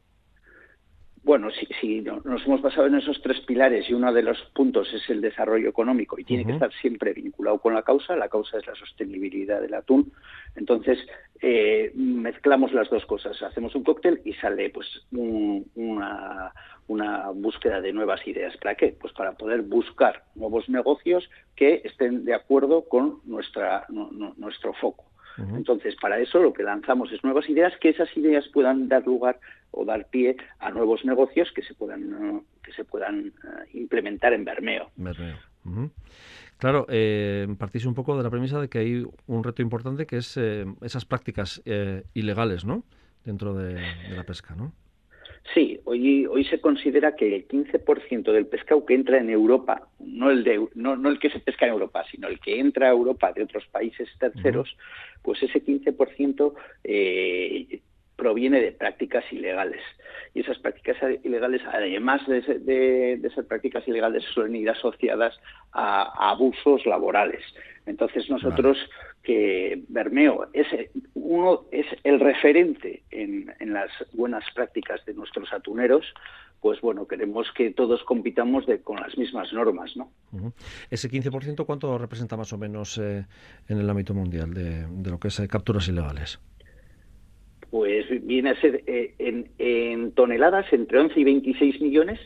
[1.23, 5.07] Bueno, si, nos hemos basado en esos tres pilares y uno de los puntos es
[5.07, 8.65] el desarrollo económico y tiene que estar siempre vinculado con la causa, la causa es
[8.65, 10.12] la sostenibilidad del atún,
[10.55, 10.97] entonces
[11.39, 16.51] eh, mezclamos las dos cosas, hacemos un cóctel y sale pues una,
[16.88, 18.57] una búsqueda de nuevas ideas.
[18.57, 18.95] ¿Para qué?
[18.99, 25.05] Pues para poder buscar nuevos negocios que estén de acuerdo con nuestra, nuestro foco.
[25.55, 29.39] Entonces, para eso lo que lanzamos es nuevas ideas, que esas ideas puedan dar lugar
[29.71, 34.45] o dar pie a nuevos negocios que se puedan, que se puedan eh, implementar en
[34.45, 34.91] Bermeo.
[36.62, 40.17] Claro, eh, partís un poco de la premisa de que hay un reto importante que
[40.17, 42.84] es eh, esas prácticas eh, ilegales, ¿no?
[43.25, 43.81] Dentro de,
[44.15, 44.71] la pesca, ¿no?
[45.55, 50.29] Sí, hoy, hoy se considera que el 15% del pescado que entra en Europa, no
[50.29, 52.91] el, de, no, no el que se pesca en Europa, sino el que entra a
[52.91, 54.77] Europa de otros países terceros,
[55.23, 56.53] pues ese 15%
[56.84, 57.81] eh,
[58.21, 59.81] proviene de prácticas ilegales.
[60.36, 65.39] Y esas prácticas ilegales, además de, ser prácticas ilegales, suelen ir asociadas
[65.71, 67.41] a, abusos laborales.
[67.88, 68.77] Entonces nosotros
[69.23, 70.67] que Bermeo es
[71.15, 76.05] uno es el referente en, las buenas prácticas de nuestros atuneros,
[76.60, 80.12] pues bueno, queremos que todos compitamos de, con las mismas normas, ¿no?
[80.91, 83.25] Ese 15%, ¿cuánto representa más o menos eh,
[83.67, 86.39] en el ámbito mundial de, lo que es eh, capturas ilegales?
[87.71, 92.19] Pues viene a ser eh, en, toneladas entre 11 y 26 millones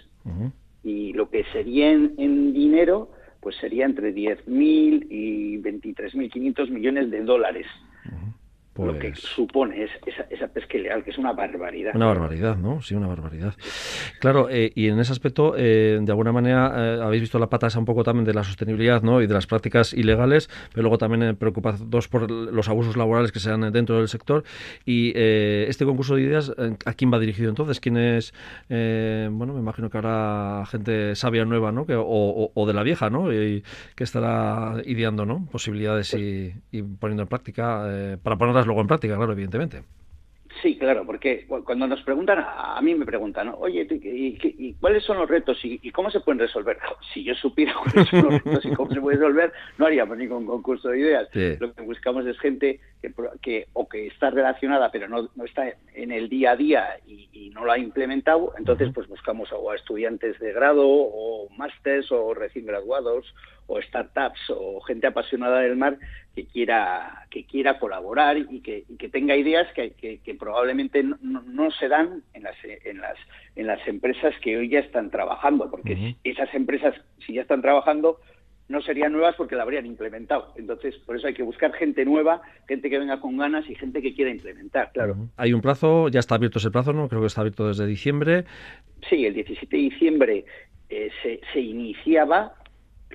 [0.83, 7.67] y lo que sería en, dinero pues sería entre 10.000 y 23.500 millones de dólares
[8.77, 11.95] lo que pues supone es esa, pesca ilegal, que es una barbaridad.
[11.95, 12.81] Una barbaridad, ¿no?
[12.81, 13.53] Sí, una barbaridad.
[14.19, 17.67] Claro, eh, y en ese aspecto, eh, de alguna manera, eh, habéis visto la pata
[17.67, 19.21] esa un poco también de la sostenibilidad, ¿no?
[19.21, 23.49] Y de las prácticas ilegales, pero luego también preocupados por los abusos laborales que se
[23.49, 24.43] dan dentro del sector.
[24.85, 26.51] Y este concurso de ideas,
[26.85, 27.79] ¿a quién va dirigido entonces?
[27.79, 28.33] ¿Quién es?
[28.67, 31.85] bueno, me imagino que habrá gente sabia nueva, ¿no?
[31.85, 33.31] Que, o, de la vieja, ¿no?
[33.31, 33.63] Y,
[33.95, 35.47] que estará ideando, ¿no?
[35.51, 39.83] Posibilidades y, y poniendo en práctica para ponerlas luego en práctica, claro, evidentemente.
[40.61, 45.29] Sí, claro, porque cuando nos preguntan, a mí me preguntan, oye, ¿y, cuáles son los
[45.29, 46.77] retos y, cómo se pueden resolver?
[47.13, 50.45] Si yo supiera cuáles son los retos y cómo se pueden resolver, no haríamos ningún
[50.45, 51.29] concurso de ideas.
[51.59, 52.79] Lo que buscamos es gente
[53.41, 57.51] que, o que está relacionada, pero no, no está en el día a día y,
[57.53, 58.53] no lo ha implementado.
[58.57, 63.33] Entonces, pues buscamos o a estudiantes de grado, o másters, o recién graduados,
[63.67, 65.97] o startups, o gente apasionada del mar
[66.35, 71.87] que quiera que quiera colaborar y que, que tenga ideas que, que, probablemente no, se
[71.87, 73.17] dan en las en las
[73.55, 76.93] en las empresas que hoy ya están trabajando porque esas empresas
[77.25, 78.19] si ya están trabajando
[78.67, 80.53] no serían nuevas porque la habrían implementado.
[80.55, 84.01] Entonces, por eso hay que buscar gente nueva, gente que venga con ganas y gente
[84.01, 85.15] que quiera implementar, claro.
[85.37, 87.07] Hay un plazo, ya está abierto ese plazo, ¿no?
[87.07, 88.45] Creo que está abierto desde diciembre.
[89.07, 90.45] Sí, el 17 de diciembre
[90.89, 92.55] eh, se, se iniciaba,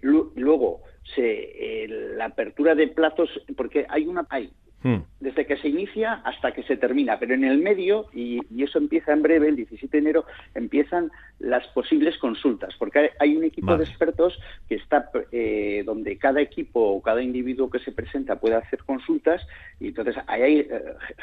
[0.02, 0.82] luego
[1.14, 1.86] se,
[2.16, 5.00] la apertura de plazos, porque hay una hay Hmm.
[5.20, 9.12] Desde que se inicia hasta que se termina, pero en el medio, y, eso empieza
[9.12, 13.84] en breve, el 17 de enero, empiezan las posibles consultas, porque hay, un equipo de
[13.84, 18.82] expertos que está eh, donde cada equipo o cada individuo que se presenta puede hacer
[18.84, 19.46] consultas,
[19.80, 20.68] y entonces ahí hay eh,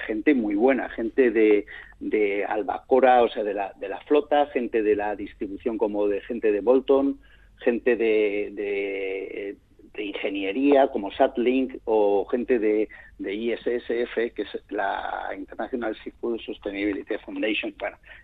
[0.05, 1.65] gente muy buena, gente de,
[1.99, 6.21] de Albacora, o sea, de la, de la flota, gente de la distribución como de
[6.21, 7.19] gente de Bolton,
[7.59, 9.57] gente de
[9.97, 17.17] de ingeniería como Satlink o gente de, de ISSF, que es la International Seafood Sustainability
[17.25, 17.73] Foundation,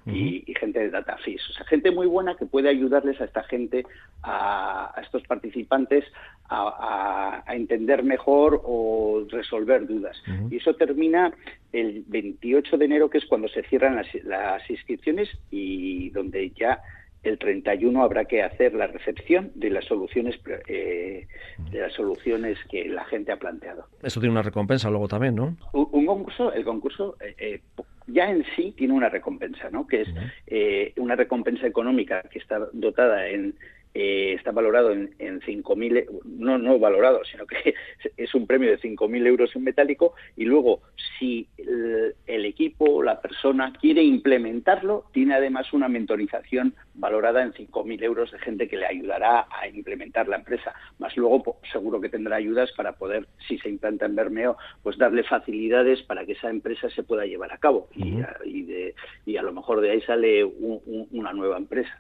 [0.06, 1.41] y, gente de DataFis.
[1.50, 3.86] O sea, gente muy buena que puede ayudarles a esta gente,
[4.22, 6.06] a, estos participantes,
[6.48, 10.15] a, entender mejor o resolver dudas.
[10.52, 11.34] Y eso termina
[11.72, 16.80] el 28 de enero, que es cuando se cierran las, las inscripciones y donde ya
[17.24, 21.28] el 31 habrá que hacer la recepción de las soluciones eh,
[21.72, 23.88] de las soluciones que la gente ha planteado.
[24.02, 25.56] Eso tiene una recompensa luego también, ¿no?
[25.72, 27.62] Un, concurso, el concurso eh, eh,
[28.08, 29.88] ya en sí tiene una recompensa, ¿no?
[29.88, 33.56] Que es una recompensa económica que está dotada en
[33.93, 37.75] eh, está valorado en, en 5.000, no, no valorado, sino que
[38.17, 40.82] es un premio de 5.000 euros en metálico y luego
[41.19, 48.03] si el, el equipo, la persona quiere implementarlo, tiene además una mentorización valorada en 5.000
[48.03, 52.36] euros de gente que le ayudará a implementar la empresa, más luego seguro que tendrá
[52.36, 56.89] ayudas para poder, si se implanta en Bermeo, pues darle facilidades para que esa empresa
[56.89, 57.88] se pueda llevar a cabo.
[57.95, 61.97] Y, y, de, y a lo mejor de ahí sale una nueva empresa.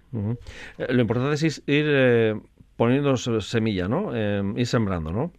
[0.77, 2.39] Eh, lo importante es ir eh,
[2.75, 4.15] poniendo semilla, ¿no?
[4.15, 5.31] Eh, ir sembrando, ¿no?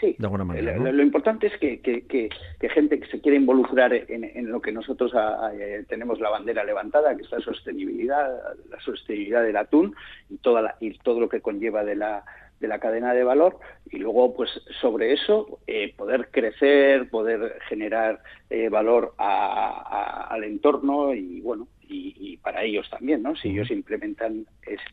[0.00, 2.30] Sí, de alguna manera, lo, importante es que, que,
[2.70, 5.12] gente que se quiera involucrar en, lo que nosotros
[5.52, 8.30] eh, tenemos la bandera levantada, que es la sostenibilidad,
[8.70, 9.94] la sostenibilidad del atún
[10.30, 12.24] y, toda y todo lo que conlleva de la,
[12.60, 13.58] de la cadena de valor
[13.90, 14.48] y luego pues
[14.80, 18.22] sobre eso eh, poder crecer, poder generar
[18.70, 23.36] valor al entorno y bueno y, para ellos también, ¿no?
[23.36, 24.46] Si ellos implementan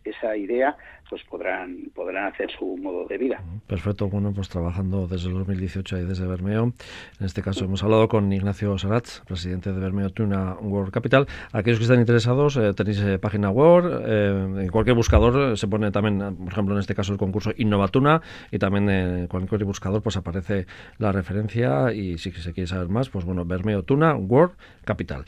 [0.03, 0.75] esa idea,
[1.10, 3.41] pues podrán podrán hacer su modo de vida.
[3.67, 6.73] Perfecto, bueno, pues trabajando desde el 2018 y desde Bermeo.
[7.19, 11.27] En este caso hemos hablado con Ignacio Saratz, presidente de Bermeo Tuna World Capital.
[11.53, 15.91] Aquellos que están interesados, eh, tenéis eh, página web, eh, en cualquier buscador se pone
[15.91, 20.17] también, por ejemplo, en este caso el concurso Innovatuna y también en cualquier buscador pues
[20.17, 20.65] aparece
[20.97, 25.23] la referencia y si se quiere saber más, pues bueno, Bermeo Tuna World Capital.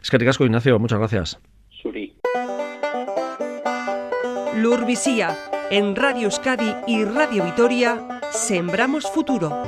[0.00, 1.05] Es que te casco, Ignacio, muchas gracias.
[1.70, 2.18] Suri.
[4.56, 5.36] Lurvisía,
[5.70, 9.62] en Radio Euskadi y Radio Vitoria, Sembramos Futuro.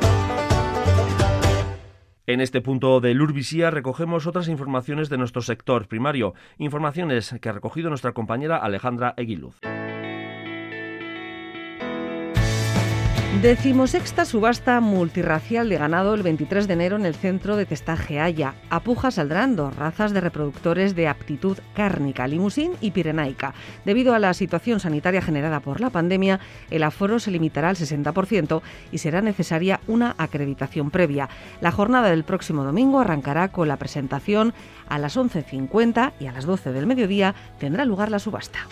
[2.27, 7.53] En este punto de Lurvisía recogemos otras informaciones de nuestro sector primario, informaciones que ha
[7.53, 9.61] recogido nuestra compañera Alejandra Eguiluz.
[13.43, 18.57] Decimosexta subasta multirracial de ganado el 23 de enero en el centro de testaje Haya.
[18.69, 23.55] A puja saldrán dos razas de reproductores de aptitud cárnica, limusín y pirenaica.
[23.85, 28.61] Debido a la situación sanitaria generada por la pandemia, el aforo se limitará al 60%
[28.91, 31.29] y será necesaria una acreditación previa.
[31.61, 34.53] La jornada del próximo domingo arrancará con la presentación
[34.89, 38.67] a las 11.50 y a las 12 del mediodía tendrá lugar la subasta.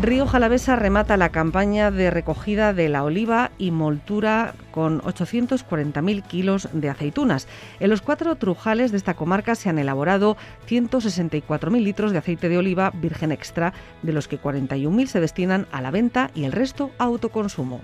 [0.00, 6.68] Río Jalavesa remata la campaña de recogida de la oliva y moltura con 840.000 kilos
[6.72, 7.46] de aceitunas.
[7.78, 12.56] En los cuatro trujales de esta comarca se han elaborado 164.000 litros de aceite de
[12.56, 16.90] oliva virgen extra, de los que 41.000 se destinan a la venta y el resto
[16.96, 17.82] a autoconsumo.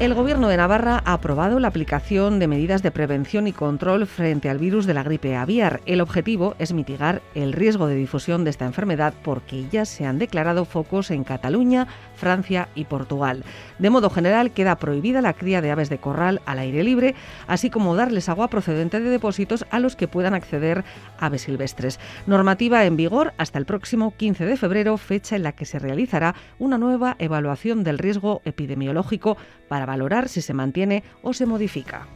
[0.00, 4.48] El Gobierno de Navarra ha aprobado la aplicación de medidas de prevención y control frente
[4.48, 5.80] al virus de la gripe aviar.
[5.86, 10.18] El objetivo es mitigar el riesgo de difusión de esta enfermedad porque ya se han
[10.18, 11.86] declarado focos en Cataluña,
[12.22, 13.42] Francia y Portugal.
[13.80, 17.16] De modo general, queda prohibida la cría de aves de corral al aire libre,
[17.48, 20.84] así como darles agua procedente de depósitos a los que puedan acceder
[21.18, 21.98] aves silvestres.
[22.28, 26.36] Normativa en vigor hasta el próximo 15 de febrero, fecha en la que se realizará
[26.60, 32.06] una nueva evaluación del riesgo epidemiológico para valorar si se mantiene o se modifica.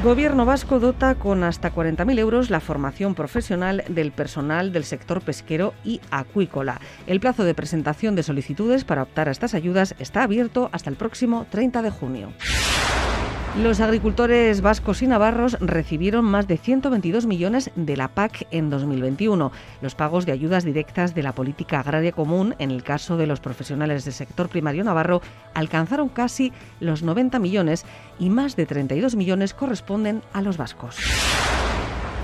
[0.00, 5.74] Gobierno vasco dota con hasta 40.000 euros la formación profesional del personal del sector pesquero
[5.84, 6.80] y acuícola.
[7.06, 10.96] El plazo de presentación de solicitudes para optar a estas ayudas está abierto hasta el
[10.96, 12.32] próximo 30 de junio.
[13.60, 19.52] Los agricultores vascos y navarros recibieron más de 122 millones de la PAC en 2021.
[19.82, 23.40] Los pagos de ayudas directas de la política agraria común, en el caso de los
[23.40, 25.20] profesionales del sector primario navarro,
[25.52, 27.84] alcanzaron casi los 90 millones
[28.18, 30.96] y más de 32 millones corresponden a los vascos.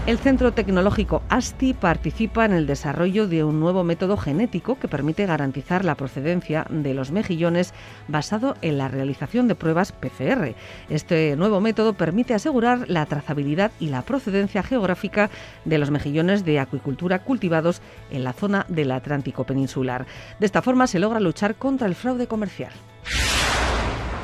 [0.09, 5.27] El Centro Tecnológico ASTI participa en el desarrollo de un nuevo método genético que permite
[5.27, 7.75] garantizar la procedencia de los mejillones
[8.09, 10.54] basado en la realización de pruebas PCR.
[10.88, 15.29] Este nuevo método permite asegurar la trazabilidad y la procedencia geográfica
[15.67, 20.06] de los mejillones de acuicultura cultivados en la zona del Atlántico peninsular.
[20.40, 22.73] De esta forma se logra luchar contra el fraude comercial.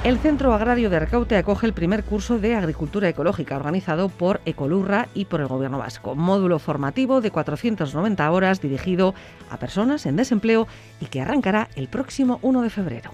[0.05, 5.09] El Centro Agrario de Arcaute acoge el primer curso de Agricultura Ecológica organizado por Ecolurra
[5.15, 6.15] y por el Gobierno Vasco.
[6.15, 9.15] Módulo formativo de 490 horas dirigido
[9.49, 10.69] a personas en desempleo
[11.01, 13.13] y que arrancará el próximo 1 de febrero.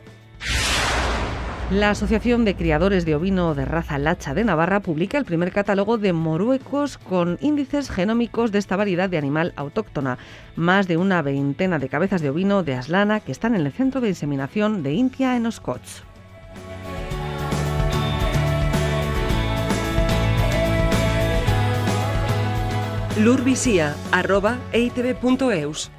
[1.71, 5.97] La Asociación de Criadores de Ovino de Raza Lacha de Navarra publica el primer catálogo
[5.97, 10.19] de moruecos con índices genómicos de esta variedad de animal autóctona.
[10.57, 14.01] Más de una veintena de cabezas de ovino de Aslana que están en el centro
[14.01, 16.10] de inseminación de Intia en Oscots.
[23.17, 25.91] lurvisía.eitv.eus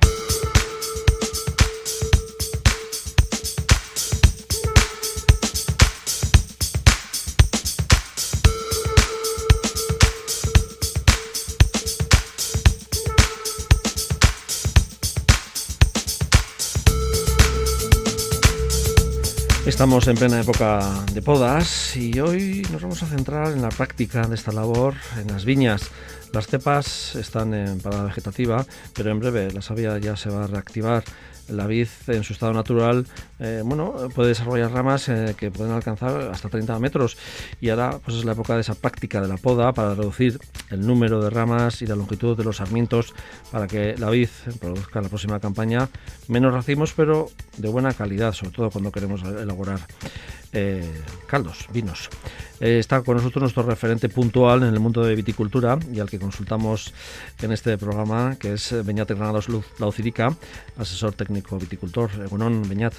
[19.82, 24.28] Estamos en plena época de podas y hoy nos vamos a centrar en la práctica
[24.28, 25.90] de esta labor en las viñas.
[26.34, 30.48] Las cepas están en parada vegetativa, pero en breve la savia ya se va a
[30.48, 31.04] reactivar
[31.52, 33.06] la vid en su estado natural
[33.40, 37.18] eh, bueno, puede desarrollar ramas eh, que pueden alcanzar hasta 30 metros
[37.60, 40.86] y ahora pues es la época de esa práctica de la poda para reducir el
[40.86, 43.14] número de ramas y la longitud de los sarmientos
[43.52, 44.30] para que la vid
[44.60, 45.90] produzca en la próxima campaña
[46.28, 49.80] menos racimos pero de buena calidad, sobre todo cuando queremos elaborar
[50.54, 50.90] eh,
[51.28, 52.10] caldos, vinos.
[52.62, 56.94] Está con nosotros nuestro referente puntual en el mundo de viticultura y al que consultamos
[57.42, 59.48] en este programa, que es Beñat Granados
[59.80, 60.30] Laucirica,
[60.78, 62.12] asesor técnico viticultor.
[62.24, 62.94] Egunon, Beñat.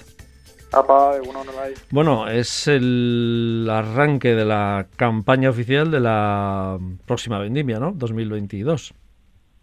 [1.90, 7.92] Bueno, es el arranque de la campaña oficial de la próxima vendimia, ¿no?
[7.92, 8.94] 2022.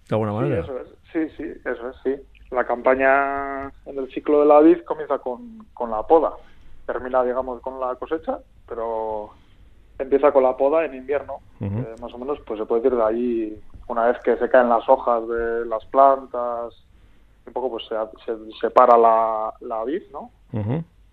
[0.08, 0.64] De alguna manera.
[0.64, 0.88] Sí, eso es.
[1.12, 2.46] Sí, sí, eso es, sí.
[2.52, 6.34] La campaña en el ciclo de la vid comienza con, con la poda.
[6.86, 9.32] Termina, digamos, con la cosecha, pero
[10.00, 11.36] empieza con la poda en invierno.
[11.62, 14.70] Eh, más o menos, pues se puede decir de ahí, una vez que se caen
[14.70, 16.74] las hojas de las plantas,
[17.46, 17.96] un poco pues se,
[18.26, 20.32] se separa la, la vid, ¿no?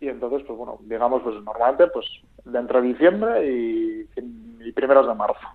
[0.00, 2.06] y entonces pues bueno digamos pues normalmente pues
[2.44, 4.06] de diciembre y,
[4.74, 5.46] primeros de marzo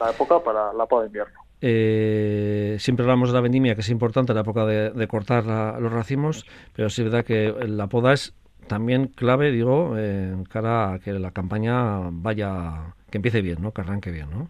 [0.00, 3.90] la época para la poda de invierno eh, siempre hablamos de la vendimia que es
[3.90, 5.44] importante la época de, cortar
[5.80, 8.34] los racimos pero sí es verdad que la poda es
[8.66, 13.80] también clave digo en cara a que la campaña vaya que empiece bien no que
[13.80, 14.48] arranque bien no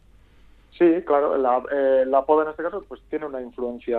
[0.78, 3.98] sí claro la, eh, la poda en este caso pues tiene una influencia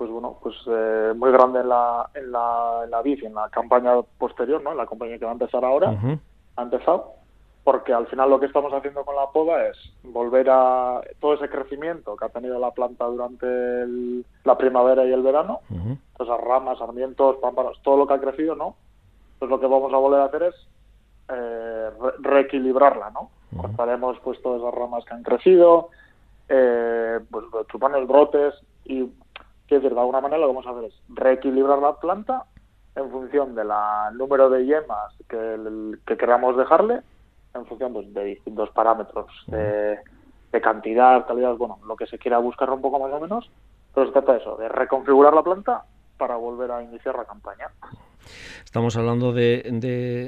[0.00, 3.50] pues bueno, pues eh, muy grande en la, en la, en la bici, en la
[3.50, 4.70] campaña posterior, ¿no?
[4.70, 5.94] En la campaña que va a empezar ahora,
[6.56, 7.12] ha empezado,
[7.64, 11.50] porque al final lo que estamos haciendo con la poda es volver a todo ese
[11.50, 13.46] crecimiento que ha tenido la planta durante
[14.44, 15.60] la primavera y el verano,
[16.18, 18.76] esas ramas, sarmientos, pámpanos, todo lo que ha crecido, ¿no?
[19.40, 20.54] Pues lo que vamos a volver a hacer es
[21.28, 23.30] eh, reequilibrarla, ¿no?
[23.56, 25.88] Cortaremos pues todas esas ramas que han crecido,
[26.48, 29.10] eh, pues chupanes, brotes y
[29.70, 32.44] Quiero decir, de alguna manera lo que vamos a hacer es reequilibrar la planta
[32.96, 33.68] en función del
[34.14, 37.02] número de yemas que, que queramos dejarle,
[37.54, 40.00] en función pues, de distintos parámetros de,
[40.50, 43.48] de, cantidad, calidad, bueno, lo que se quiera buscar un poco más o menos,
[43.94, 45.84] pero se trata de eso, de reconfigurar la planta
[46.18, 47.68] para volver a iniciar la campaña.
[48.64, 49.68] Estamos hablando de,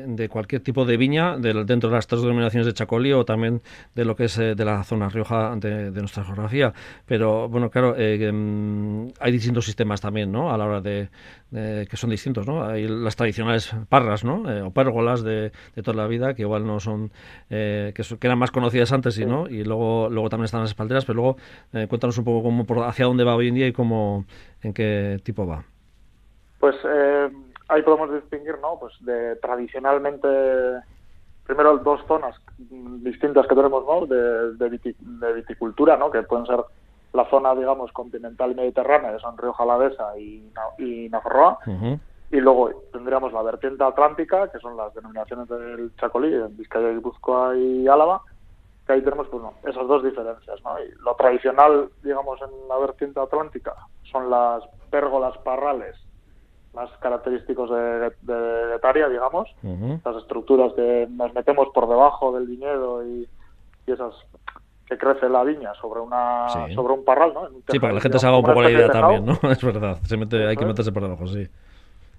[0.06, 3.62] de, cualquier tipo de viña dentro de las tres denominaciones de Chacolí o también
[3.94, 6.72] de lo que es eh, de la zona Rioja de, nuestra geografía.
[7.06, 10.52] Pero bueno, claro, eh, em, hay distintos sistemas también, ¿no?
[10.52, 11.08] A la hora de,
[11.50, 12.64] que son distintos, ¿no?
[12.64, 14.50] Hay las tradicionales parras, ¿no?
[14.50, 17.10] Eh, o pérgolas de, toda la vida que igual no son
[17.48, 21.16] que, eran más conocidas antes y no y luego luego también están las espalderas, pero
[21.16, 21.36] luego
[21.88, 24.24] cuéntanos un poco cómo por, hacia dónde va hoy en día y cómo
[24.62, 25.64] en qué tipo va.
[26.62, 27.28] Pues eh,
[27.72, 28.78] ahí podemos distinguir, ¿no?
[28.78, 30.28] Pues de tradicionalmente,
[31.44, 34.06] primero dos zonas distintas que tenemos, ¿no?
[34.06, 36.10] De, de, viticultura, ¿no?
[36.10, 36.60] Que pueden ser
[37.12, 41.58] la zona, digamos, continental y mediterránea, de San Río Jalavesa y, y Nafarroa.
[42.30, 47.54] Y luego tendríamos la vertiente atlántica, que son las denominaciones del Chacolí, en Vizcaya, Guipúzcoa
[47.56, 48.22] y Álava,
[48.86, 50.58] que ahí tenemos pues, esas dos diferencias.
[50.64, 50.78] ¿no?
[50.80, 53.74] Y lo tradicional, digamos, en la vertiente atlántica
[54.10, 55.94] son las pérgolas parrales
[56.74, 59.48] más característicos de, de, digamos,
[60.04, 63.28] las estructuras que nos metemos por debajo del viñedo y,
[63.86, 64.14] esas
[64.86, 67.48] que crece la viña sobre una sobre un parral, ¿no?
[67.68, 69.38] sí, para que la gente se haga un poco la idea también, ¿no?
[69.50, 71.46] Es verdad, se mete, hay que meterse por debajo, sí.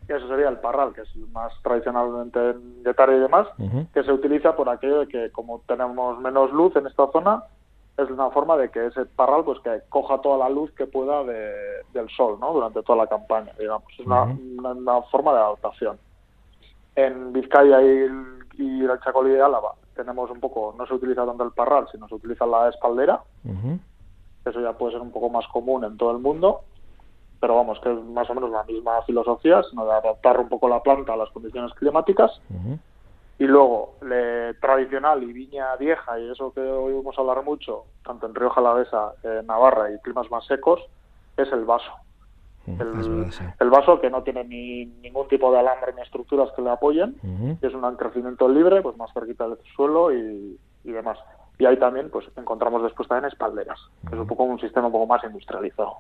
[0.08, 3.48] Y eso sería el parral, que es más tradicionalmente en Getaria y demás,
[3.94, 7.44] que se utiliza por aquello de que como tenemos menos luz en esta zona,
[7.98, 11.24] es una forma de que ese parral pues que coja toda la luz que pueda
[11.24, 12.54] del sol, ¿no?
[12.54, 13.92] Durante toda la campaña, digamos.
[13.98, 15.98] Es una, una, forma de adaptación.
[16.96, 18.08] En Vizcaya y,
[18.58, 22.08] y el Chacolí de Álava tenemos un poco, no se utiliza tanto el parral, sino
[22.08, 23.22] se utiliza la espaldera.
[24.46, 26.62] Eso ya puede ser un poco más común en todo el mundo,
[27.40, 30.68] pero vamos, que es más o menos la misma filosofía, sino de adaptar un poco
[30.68, 32.42] la planta a las condiciones climáticas.
[33.40, 38.36] Y luego, le, tradicional y viña vieja, y eso que oímos hablar mucho, tanto en
[38.36, 40.82] Rioja Alavesa, en Navarra y climas más secos,
[41.38, 41.92] es el vaso.
[42.66, 47.16] El, vaso que no tiene ni ningún tipo de alambre ni estructuras que le apoyen,
[47.62, 51.18] es un crecimiento libre, pues más cerquita del suelo y, demás.
[51.60, 54.92] Y ahí también pues encontramos después también espalderas, que es un poco un sistema un
[54.92, 55.98] poco más industrializado.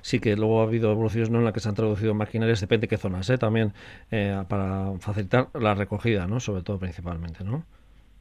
[0.00, 1.38] Sí que luego ha habido evoluciones ¿no?
[1.38, 3.38] en las que se han traducido maquinarias, depende de qué zonas, ¿eh?
[3.38, 3.72] también
[4.10, 6.40] eh, para facilitar la recogida, ¿no?
[6.40, 7.64] sobre todo principalmente, ¿no?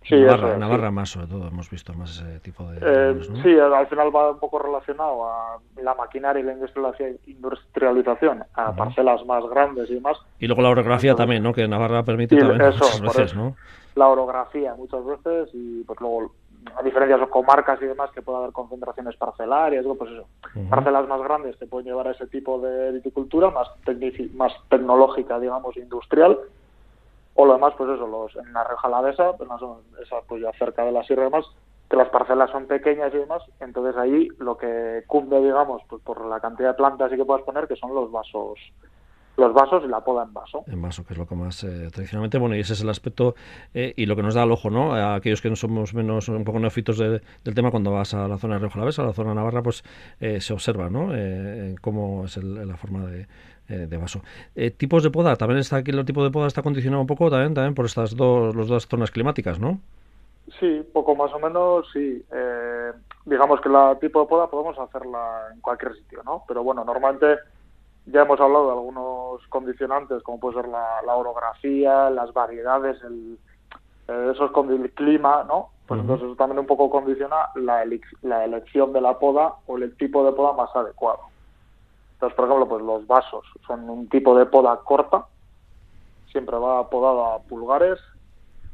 [0.03, 2.80] Sí, Navarra, Navarra más sobre todo, hemos visto más ese tipo de...
[2.82, 6.53] Eh, Sí, al final va un poco relacionado a la maquinaria y la
[7.28, 10.18] industrialización, a parcelas más grandes y demás.
[10.39, 11.53] Y luego la orografía también, ¿no?
[11.53, 13.55] Que Navarra permite también muchas veces, ¿no?
[13.95, 16.32] La orografía muchas veces y pues luego
[16.76, 20.26] a diferencia de comarcas y demás que puede haber concentraciones parcelarias, pues eso,
[20.70, 23.67] parcelas más grandes que pueden llevar a ese tipo de viticultura más,
[24.34, 26.38] más tecnológica, digamos, industrial,
[27.36, 29.49] o lo demás, pues eso, los, en la Rioja Alavesa, pues
[30.05, 31.45] esa, pues ya cerca de la sierra y demás,
[31.89, 36.26] que las parcelas son pequeñas y demás, entonces ahí lo que cumbe, digamos, pues por
[36.26, 38.59] la cantidad de plantas y que puedas poner, que son los vasos
[39.40, 40.64] los vasos y la poda en vaso.
[40.68, 43.36] En vaso, que es lo que más eh, tradicionalmente, bueno, y ese es el aspecto
[43.74, 44.94] eh, y lo que nos da al ojo, ¿no?
[44.94, 47.22] A aquellos que no somos menos, un poco neófitos del
[47.56, 49.84] tema, cuando vas a la zona de Rioja Alavesa, a la zona de Navarra, pues
[50.20, 51.10] eh, se observa, ¿no?
[51.82, 53.28] cómo es la forma de,
[53.70, 54.22] eh, de vaso.
[54.56, 57.30] Eh, tipos de poda, también está aquí el tipo de poda está condicionado un poco
[57.30, 59.80] también, también por estas dos, las dos zonas climáticas, ¿no?
[60.60, 62.26] Sí, poco más o menos, sí.
[62.32, 62.92] Eh,
[63.26, 66.44] digamos que la tipo de poda podemos hacerla en cualquier sitio, ¿no?
[66.48, 67.38] Pero bueno, normalmente
[68.06, 73.38] ya hemos hablado de algunos condicionantes, como puede ser la, orografía, las variedades, el,
[74.32, 75.70] eso con el clima, ¿no?
[75.88, 77.84] Pues entonces eso también un poco condiciona la,
[78.22, 81.22] la elección de la poda o el tipo de poda más adecuado.
[82.14, 85.26] Entonces, por ejemplo, pues los vasos son un tipo de poda corta,
[86.32, 88.00] siempre va podada a pulgares,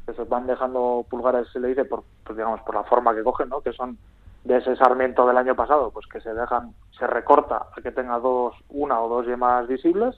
[0.06, 3.22] que se van dejando pulgares, se le dice, por, pues digamos, por la forma que
[3.22, 3.60] cogen, ¿no?
[3.60, 3.98] Que son
[4.46, 8.20] de ese sarmiento del año pasado, pues que se dejan, se recorta a que tenga
[8.20, 10.14] dos, una o dos yemas visibles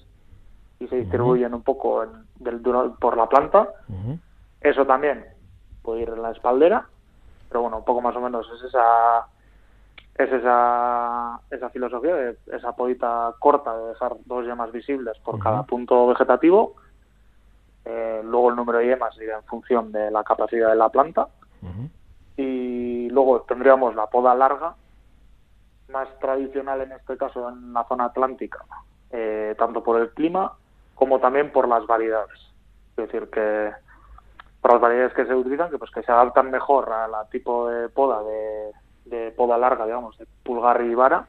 [0.78, 2.60] y se distribuyen un poco en, del,
[3.00, 3.68] por la planta.
[4.60, 5.24] Eso también
[5.82, 6.86] puede ir en la espaldera,
[7.48, 9.26] pero bueno, un poco más o menos es esa
[10.18, 15.62] es esa, esa filosofía de esa podita corta de dejar dos yemas visibles por cada
[15.62, 16.74] punto vegetativo.
[17.84, 21.28] Eh, luego el número de yemas irá en función de la capacidad de la planta.
[22.36, 22.67] Y
[23.10, 24.74] luego tendríamos la poda larga,
[25.88, 28.64] más tradicional en este caso en la zona atlántica,
[29.10, 30.52] eh, tanto por el clima
[30.94, 32.38] como también por las variedades.
[32.90, 33.72] Es decir, que
[34.60, 37.88] por las variedades que se utilizan, que pues que se adaptan mejor al tipo de
[37.88, 38.72] poda de
[39.08, 41.26] de poda larga, digamos, de pulgar y vara,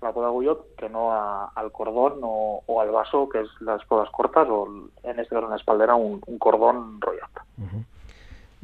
[0.00, 4.46] la poda guyot, que no al cordón o, al vaso, que es las podas cortas,
[4.48, 4.68] o
[5.02, 7.28] en este caso en la espaldera, un, cordón royal.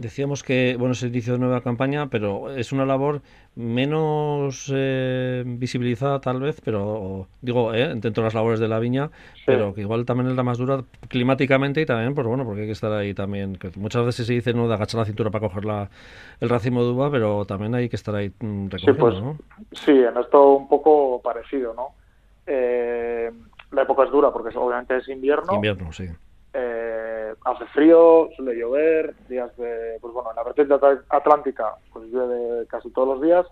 [0.01, 3.21] Decíamos que, bueno, se inicio de nueva campaña, pero es una labor
[3.55, 9.11] menos eh, visibilizada tal vez, pero digo, eh, dentro de las labores de la viña,
[9.45, 12.67] pero que igual también es la más dura climáticamente y también, pues bueno, porque hay
[12.67, 15.47] que estar ahí también, que muchas veces se dice no de agachar la cintura para
[15.47, 15.91] coger la,
[16.41, 19.37] el racimo de uva, pero también hay que estar ahí mm, recogiendo, sí, pues, ¿no?
[19.73, 21.89] Sí, en esto un poco parecido, ¿no?
[22.47, 23.31] Eh,
[23.73, 25.55] la época es dura porque obviamente es invierno.
[25.55, 26.09] Invierno, sí.
[26.53, 30.75] Eh, hace frío, suele llover, días de, pues bueno, en la vertiente
[31.09, 33.47] atlántica pues llueve casi todos los días,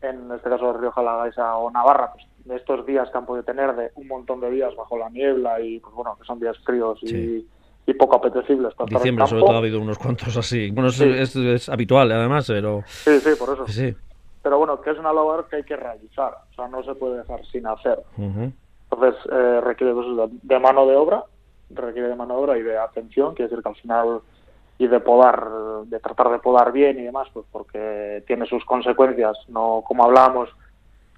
[0.00, 3.42] en este caso de Rioja, la o Navarra, pues de estos días que han podido
[3.42, 6.56] tener de un montón de días bajo la niebla y pues bueno, que son días
[6.64, 7.46] fríos y,
[7.98, 8.72] poco apetecibles.
[8.74, 12.84] Para Diciembre sobre todo ha habido unos cuantos así, bueno, es, habitual además, pero...
[12.86, 13.66] Sí, sí, por eso.
[13.66, 13.92] Sí.
[14.44, 17.18] Pero bueno, que es una labor que hay que realizar, o sea, no se puede
[17.18, 18.00] dejar sin hacer.
[18.16, 20.06] Entonces eh, requiere pues,
[20.40, 21.24] de mano de obra
[21.74, 24.20] requiere de mano de obra y de atención, quiere decir que al final
[24.78, 25.48] y de podar,
[25.84, 30.48] de tratar de podar bien y demás, pues porque tiene sus consecuencias, no como hablábamos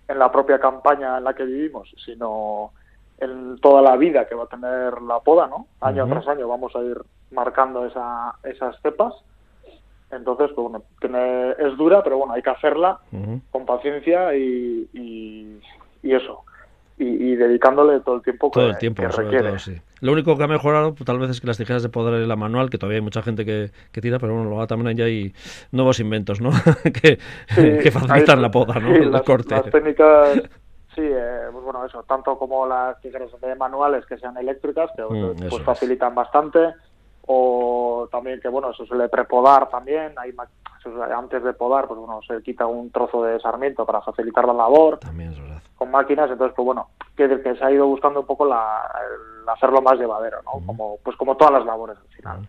[0.09, 2.73] en la propia campaña en la que vivimos, sino
[3.19, 5.69] en toda la vida que va a tener la poda, ¿no?
[5.81, 7.01] Año tras año vamos a ir
[7.31, 9.15] marcando esa, esas cepas.
[10.11, 12.99] Entonces, pues bueno, es dura, pero bueno, hay que hacerla
[13.51, 16.45] con paciencia y, y, eso.
[17.05, 19.59] Y, dedicándole todo el tiempo que, todo el tiempo, requiere.
[19.59, 19.77] sí.
[20.01, 22.29] Lo único que ha mejorado pues, tal vez es que las tijeras de poder en
[22.29, 25.33] la manual, que todavía hay mucha gente que, tira, pero bueno, luego también ya hay
[25.73, 26.51] nuevos inventos, ¿no?
[26.85, 27.19] que,
[27.55, 28.95] que, facilitan la poda, ¿no?
[28.95, 29.55] el corte.
[29.55, 30.43] Las técnicas
[30.95, 35.49] Sí, eh, pues bueno, eso, tanto como las tijeras manuales que sean eléctricas, que mm,
[35.49, 36.75] pues facilitan bastante,
[37.27, 40.35] o también que, bueno, eso suele prepodar también, hay
[41.17, 44.99] antes de podar, pues bueno, se quita un trozo de sarmiento para facilitar la labor.
[44.99, 45.52] También es.
[45.83, 48.83] Con máquinas, entonces, pues bueno, que, que se ha ido buscando un poco la,
[49.49, 50.65] hacerlo más llevadero, ¿no?
[50.65, 52.49] Como, pues como todas las labores al final.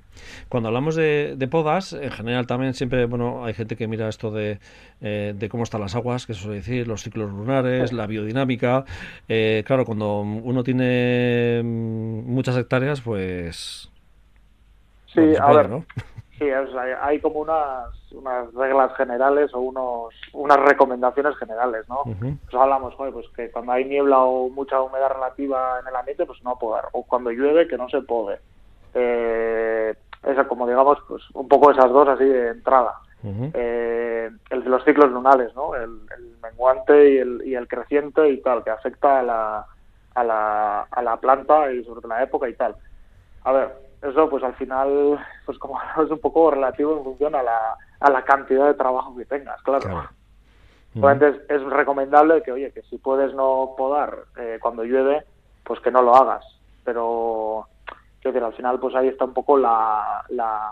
[0.49, 4.59] Cuando hablamos de, podas, en general también siempre, bueno, hay gente que mira esto de,
[5.01, 8.85] eh, de cómo están las aguas, que suele decir, los ciclos lunares, la biodinámica.
[9.27, 13.89] Eh, claro, cuando uno tiene mm, muchas hectáreas, pues...
[15.07, 15.85] Sí, a ver, ¿no?
[16.43, 16.49] Sí,
[17.01, 22.03] hay como unas, unas reglas generales o unos, unas recomendaciones generales, ¿no?
[22.03, 26.43] Pues hablamos, pues que cuando hay niebla o mucha humedad relativa en el ambiente, pues
[26.43, 26.85] no podar.
[26.91, 28.39] O cuando llueve, que no se puede.
[28.93, 32.95] Eh, eso, como digamos, pues un poco esas dos así de entrada.
[33.53, 35.75] eh, el los ciclos lunales, ¿no?
[35.75, 35.89] El,
[36.41, 39.65] menguante y el, y el creciente y tal, que afecta a la,
[40.13, 42.75] a la, a la planta y sobre la época y tal.
[43.45, 47.43] A ver, eso pues al final pues como es un poco relativo en función a
[47.43, 50.09] la, a la cantidad de trabajo que tengas, claro.
[50.95, 55.23] Entonces es recomendable que, oye, que si puedes no podar eh, cuando llueve,
[55.63, 56.45] pues que no lo hagas.
[56.83, 57.67] Pero,
[58.21, 60.71] quiero decir, al final pues ahí está un poco la, la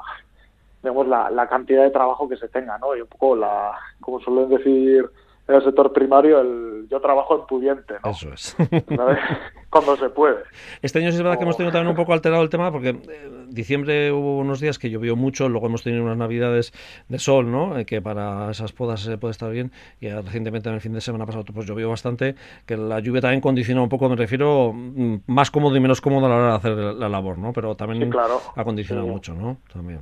[0.84, 2.95] digamos, la, la cantidad de trabajo que se tenga, ¿no?
[2.95, 5.09] Y un poco la, como suelen decir
[5.47, 8.11] en el sector primario el yo trabajo en pudiente, ¿no?
[8.11, 8.55] Eso es.
[9.72, 10.43] Cuando se puede.
[10.82, 13.45] Este año es verdad que hemos tenido también un poco alterado el tema porque eh,
[13.47, 16.74] diciembre hubo unos días que llovió mucho, luego hemos tenido unas navidades
[17.07, 17.78] de sol, ¿no?
[17.78, 20.99] Eh, que para esas podas se puede estar bien y recientemente en el fin de
[20.99, 25.19] semana pasado pues llovió bastante, que la lluvia también condiciona un poco, me refiero, mm,
[25.28, 27.53] más cómodo y menos cómodo a la hora de hacer la labor, ¿no?
[27.53, 28.11] Pero también
[28.55, 29.57] ha condicionado mucho, ¿no?
[29.72, 30.01] También.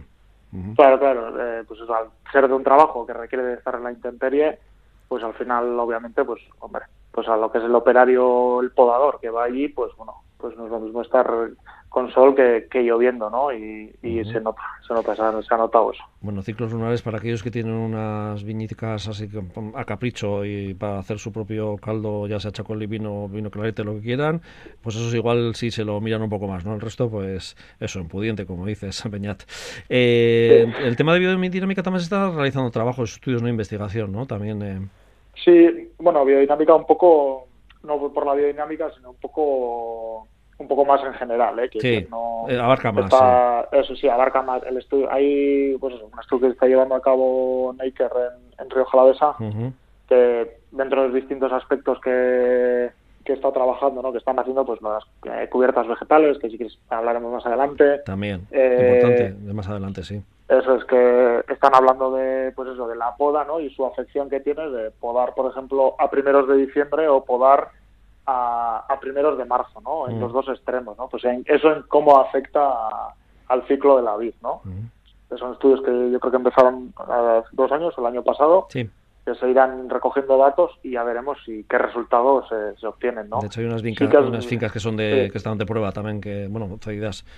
[0.75, 3.83] Claro, claro, eh, pues eso, al ser de un trabajo que requiere de estar en
[3.83, 4.57] la intemperie,
[5.09, 9.19] pues al final, obviamente, pues, hombre, pues a lo que es el operario, el podador
[9.19, 11.27] que va allí, pues bueno, pues no es lo mismo estar
[11.89, 13.51] con sol que, lloviendo, ¿no?
[13.51, 16.03] Y, se nota, se nota, se ha, notado eso.
[16.21, 19.27] Bueno, ciclos lunares para aquellos que tienen unas viñitas así
[19.73, 23.95] a capricho y para hacer su propio caldo, ya sea chacolí, vino, vino clarete, lo
[23.95, 24.41] que quieran,
[24.83, 26.75] pues eso es igual si se lo miran un poco más, ¿no?
[26.75, 29.41] El resto, pues eso, impudiente, como dices, Peñat.
[29.89, 34.27] Eh, El tema de biodinámica también se está realizando trabajos, estudios, no investigación, ¿no?
[34.27, 34.61] También...
[34.61, 34.87] Eh...
[35.43, 37.47] Sí, bueno, biodinámica un poco,
[37.83, 40.27] no por la biodinámica, sino un poco
[40.59, 41.69] un poco más en general, ¿eh?
[41.69, 43.09] Que sí, no eh, abarca más.
[43.71, 44.61] Eso sí, abarca más.
[44.63, 48.85] El estudio, hay pues un estudio que está llevando a cabo Naker en, en Río
[48.85, 49.35] Jalavesa,
[50.07, 52.89] que dentro de los distintos aspectos que,
[53.23, 54.11] que está trabajando, ¿no?
[54.11, 57.99] que están haciendo pues las eh, cubiertas vegetales, que si quieres hablaremos más adelante.
[58.05, 60.21] También, eh, importante, de más adelante, sí.
[60.49, 63.59] Eso es que están hablando de pues eso de la poda, ¿no?
[63.59, 67.69] Y su afección que tiene de podar, por ejemplo, a primeros de diciembre o podar
[68.25, 70.09] a, primeros de marzo, ¿no?
[70.09, 70.21] En mm.
[70.21, 71.07] los dos extremos, ¿no?
[71.07, 72.73] Pues eso en cómo afecta
[73.47, 74.61] al ciclo de la vid, ¿no?
[74.63, 75.37] Mm.
[75.37, 78.67] Son estudios que yo creo que empezaron hace dos años, el año pasado.
[78.69, 78.89] Sí
[79.29, 82.47] que se irán recogiendo datos y ya veremos si qué resultados
[82.79, 83.39] se, obtienen, ¿no?
[83.39, 86.47] De hecho hay unas, unas fincas que son de que están de prueba tamquién que
[86.47, 86.79] bueno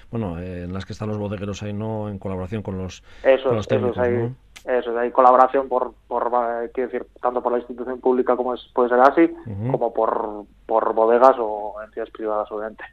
[0.10, 3.54] bueno eh, en las que están los bodegueros ahí no en colaboración con los, eso,
[3.54, 4.36] los técnicos, eso,
[4.66, 8.62] eso hay colaboración por por eh, quiero decir tanto por la institución pública como es,
[8.74, 9.34] puede ser así
[9.72, 12.84] como por por bodegas o entidades privadas obviamente.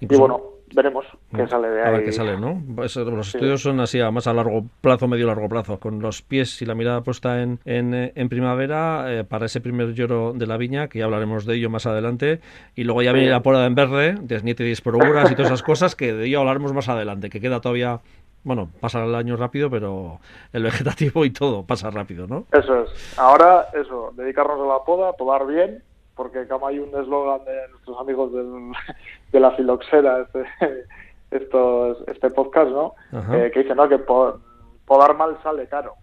[0.00, 1.88] Y bueno veremos qué sale de ahí.
[1.88, 2.60] A ver qué sale, ¿no?
[2.74, 6.00] Pues, eh, los estudios son así, a más a largo plazo, medio largo plazo, con
[6.00, 9.94] los pies y la mirada puesta en, en, eh, en primavera eh, para ese primer
[9.94, 12.40] lloro de la viña, que ya hablaremos de ello más adelante,
[12.74, 16.12] y luego ya viene la poda en verde, desniete y y todas esas cosas, que
[16.12, 18.00] de ello hablaremos más adelante, que queda todavía
[18.44, 20.20] bueno, pasa el año rápido, pero
[20.52, 22.46] el vegetativo y todo pasa rápido, ¿no?
[22.52, 23.18] Eso es.
[23.18, 25.82] Ahora, eso, dedicarnos a la poda, podar bien
[26.14, 28.32] porque como hay un eslogan de nuestros amigos
[29.32, 30.44] de la filoxera, este,
[31.30, 32.94] estos, este podcast, ¿no?
[33.34, 33.88] Eh, que dice, ¿no?
[33.88, 35.94] Que podar mal sale caro.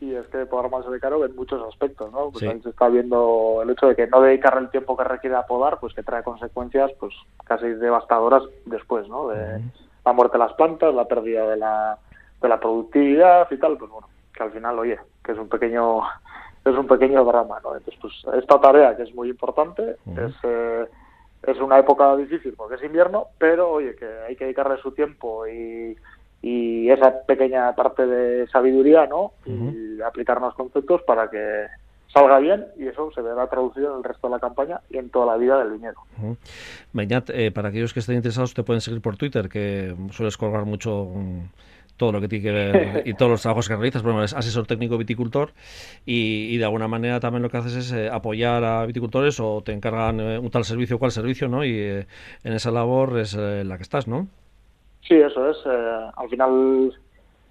[0.00, 2.30] Y es que podar mal sale caro en muchos aspectos, ¿no?
[2.30, 5.36] Pues ahí se está viendo el hecho de que no dedicar el tiempo que requiere
[5.36, 9.28] a podar, pues que trae consecuencias, pues casi devastadoras después, ¿no?
[9.28, 9.62] De
[10.04, 11.98] la muerte de las plantas, la pérdida de la,
[12.40, 16.02] de la productividad y tal, pues bueno, que al final, oye, que es un pequeño
[16.64, 17.76] es un pequeño drama, ¿no?
[17.76, 20.86] Entonces, pues esta tarea que es muy importante, es, eh,
[21.42, 25.46] es una época difícil porque es invierno, pero oye, que hay que dedicarle su tiempo
[25.48, 25.96] y,
[26.40, 29.32] y esa pequeña parte de sabiduría, ¿no?
[29.44, 31.66] Y aplicar los conceptos para que
[32.12, 35.10] salga bien y eso se verá traducido en el resto de la campaña y en
[35.10, 35.96] toda la vida del viñedo.
[36.22, 36.36] Uh
[37.54, 41.40] para aquellos que estén interesados te pueden seguir por Twitter, que sueles colgar mucho mm,
[41.96, 44.02] todo lo que tiene que ver y todos los trabajos que realizas.
[44.02, 45.52] Bueno, eres asesor técnico viticultor
[46.04, 49.72] y, de alguna manera también lo que haces es eh, apoyar a viticultores o te
[49.72, 51.64] encargan eh, un tal servicio o cual servicio, ¿no?
[51.64, 54.28] Y en esa labor es la que estás, ¿no?
[55.00, 55.56] Sí, eso es.
[55.66, 56.92] al final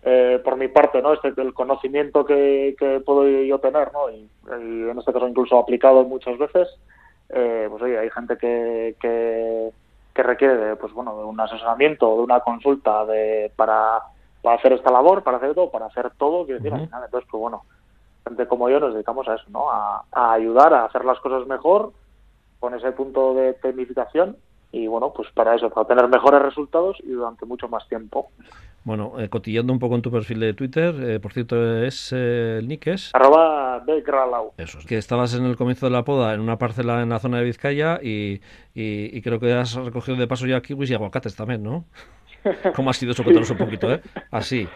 [0.03, 1.13] eh, por mi parte, ¿no?
[1.13, 2.75] Este, el conocimiento que,
[3.05, 4.09] puedo yo tener, ¿no?
[4.09, 6.67] Y, en este caso incluso aplicado muchas veces,
[7.29, 9.71] eh, pues oye, hay gente que, que,
[10.23, 13.99] requiere de, pues bueno, de un asesoramiento, de una consulta de, para,
[14.41, 17.27] para hacer esta labor, para hacer todo, para hacer todo, quiero decir, al final, entonces,
[17.31, 17.63] pues bueno,
[18.27, 19.71] gente como yo nos dedicamos a eso, ¿no?
[19.71, 21.91] A, a ayudar a hacer las cosas mejor
[22.59, 24.37] con ese punto de tecnificación
[24.71, 28.29] y bueno, pues para eso, para tener mejores resultados y durante mucho más tiempo.
[28.83, 32.57] Bueno, eh, cotillando un poco en tu perfil de Twitter, eh, por cierto, es eh,
[32.59, 33.11] el nick es...
[33.13, 33.83] Arroba
[34.57, 37.37] Eso, que estabas en el comienzo de la poda en una parcela en la zona
[37.37, 38.41] de Vizcaya y,
[38.73, 41.85] y, creo que has recogido de paso ya kiwis y aguacates también, ¿no?
[42.75, 43.23] ¿Cómo ha sido eso?
[43.23, 44.01] Cuéntanos un poquito, ¿eh?
[44.31, 44.67] Así.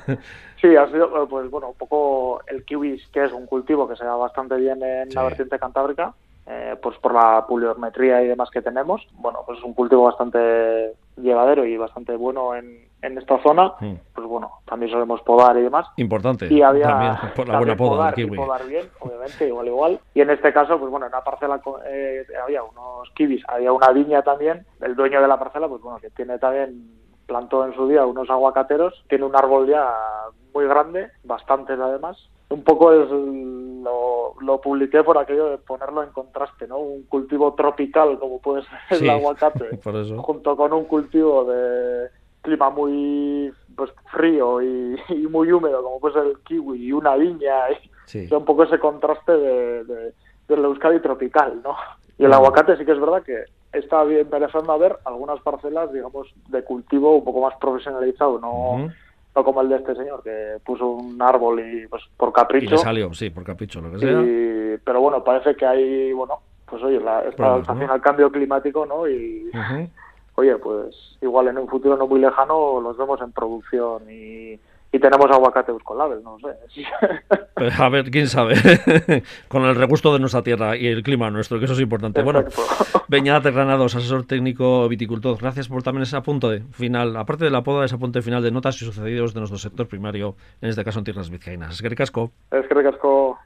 [0.60, 4.04] sí, ha sido, pues bueno, un poco el kiwis, que es un cultivo que se
[4.04, 6.12] da bastante bien en la vertiente cantábrica,
[6.46, 9.06] eh, pues por la pluviometría y demás que tenemos.
[9.12, 13.74] Bueno, pues es un cultivo bastante llevadero y bastante bueno en, en esta zona.
[13.80, 13.94] Mm.
[14.14, 15.86] Pues bueno, también solemos podar y demás.
[15.96, 16.52] Importante.
[16.52, 18.36] Y había también por la buena poda podar, kiwi.
[18.36, 20.00] podar bien, obviamente, igual igual.
[20.14, 23.90] Y en este caso, pues bueno, en una parcela eh, había unos kiwis, había una
[23.90, 24.66] viña también.
[24.80, 26.90] El dueño de la parcela, pues bueno, que tiene también
[27.26, 29.94] plantó en su día unos aguacateros, tiene un árbol ya
[30.52, 32.18] muy grande, bastantes además,
[32.50, 36.78] un poco es, lo, lo, publiqué por aquello de ponerlo en contraste, ¿no?
[36.78, 39.70] Un cultivo tropical como puede ser el aguacate,
[40.18, 42.08] junto con un cultivo de
[42.44, 47.70] clima muy pues frío y, muy húmedo como puede ser el kiwi y una viña,
[47.70, 50.12] y, un poco ese contraste de, de,
[50.46, 51.74] del Euskadi tropical, ¿no?
[52.16, 56.32] Y el aguacate sí que es verdad que está empezando a ver algunas parcelas, digamos,
[56.48, 58.88] de cultivo un poco más profesionalizado, no
[59.34, 62.66] no como el de este señor, que puso un árbol y pues por capricho.
[62.66, 64.78] Y le salió, sí, por capricho, lo que sea.
[64.84, 69.08] pero bueno, parece que hay, bueno, pues oye, la, está también al cambio climático, ¿no?
[69.08, 69.50] Y
[70.34, 74.58] oye, pues igual en un futuro no muy lejano los vemos en producción y
[74.94, 76.86] y tenemos aguacate label, no sé.
[77.54, 78.54] Pues, a ver, quién sabe.
[79.48, 82.22] Con el regusto de nuestra tierra y el clima nuestro, que eso es importante.
[82.22, 82.44] Bueno,
[83.08, 87.84] Beñat Granados, asesor técnico viticultor, gracias por también ese apunte final, aparte de la poda,
[87.84, 91.06] ese apunte final de notas y sucedidos de nuestro sector primario, en este caso en
[91.06, 91.74] tierras vizcaínas.
[91.74, 92.30] Es que ricasco.
[92.52, 93.36] Es que ricasco.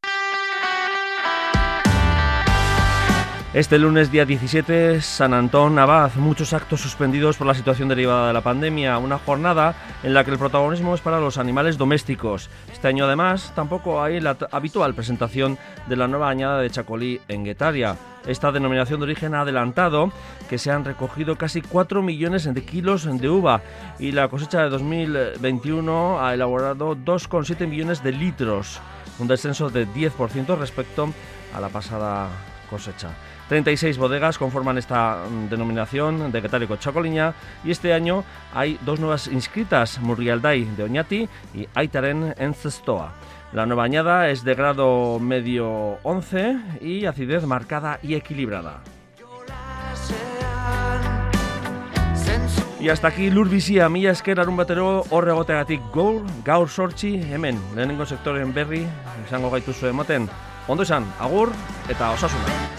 [3.55, 8.35] Este lunes día 17, San Antón Abad, muchos actos suspendidos por la situación derivada de
[8.35, 12.51] la pandemia, una jornada en la que el protagonismo es para los animales domésticos.
[12.71, 17.43] Este año además tampoco hay la habitual presentación de la nueva añada de Chacolí en
[17.43, 17.97] Guetaria.
[18.27, 20.13] Esta denominación de origen ha adelantado
[20.51, 23.63] que se han recogido casi 4 millones de kilos de uva
[23.99, 28.79] y la cosecha de 2021 ha elaborado 2,7 millones de litros,
[29.19, 31.15] un descenso de 10% respecto
[31.55, 32.29] a la pasada
[32.69, 33.09] cosecha.
[33.49, 37.35] 36 bodegas conforman esta mm, denominación de Guetárico Chocoliña
[37.65, 38.25] y este año
[38.55, 43.15] hay dos nuevas inscritas, Murrialday de Oñati y Aitaren en Cestoa.
[43.53, 48.83] La nueva añada es de grado medio 11 y acidez marcada y equilibrada.
[52.81, 57.59] Y hasta aquí lur bizia, mila esker arun batero horre gotegatik gaur, gaur sortzi, hemen,
[57.75, 58.85] lehenengo sektoren berri,
[59.27, 60.29] izango gaituzu emoten.
[60.69, 61.51] Ondo esan, agur
[61.89, 62.78] eta osasuna.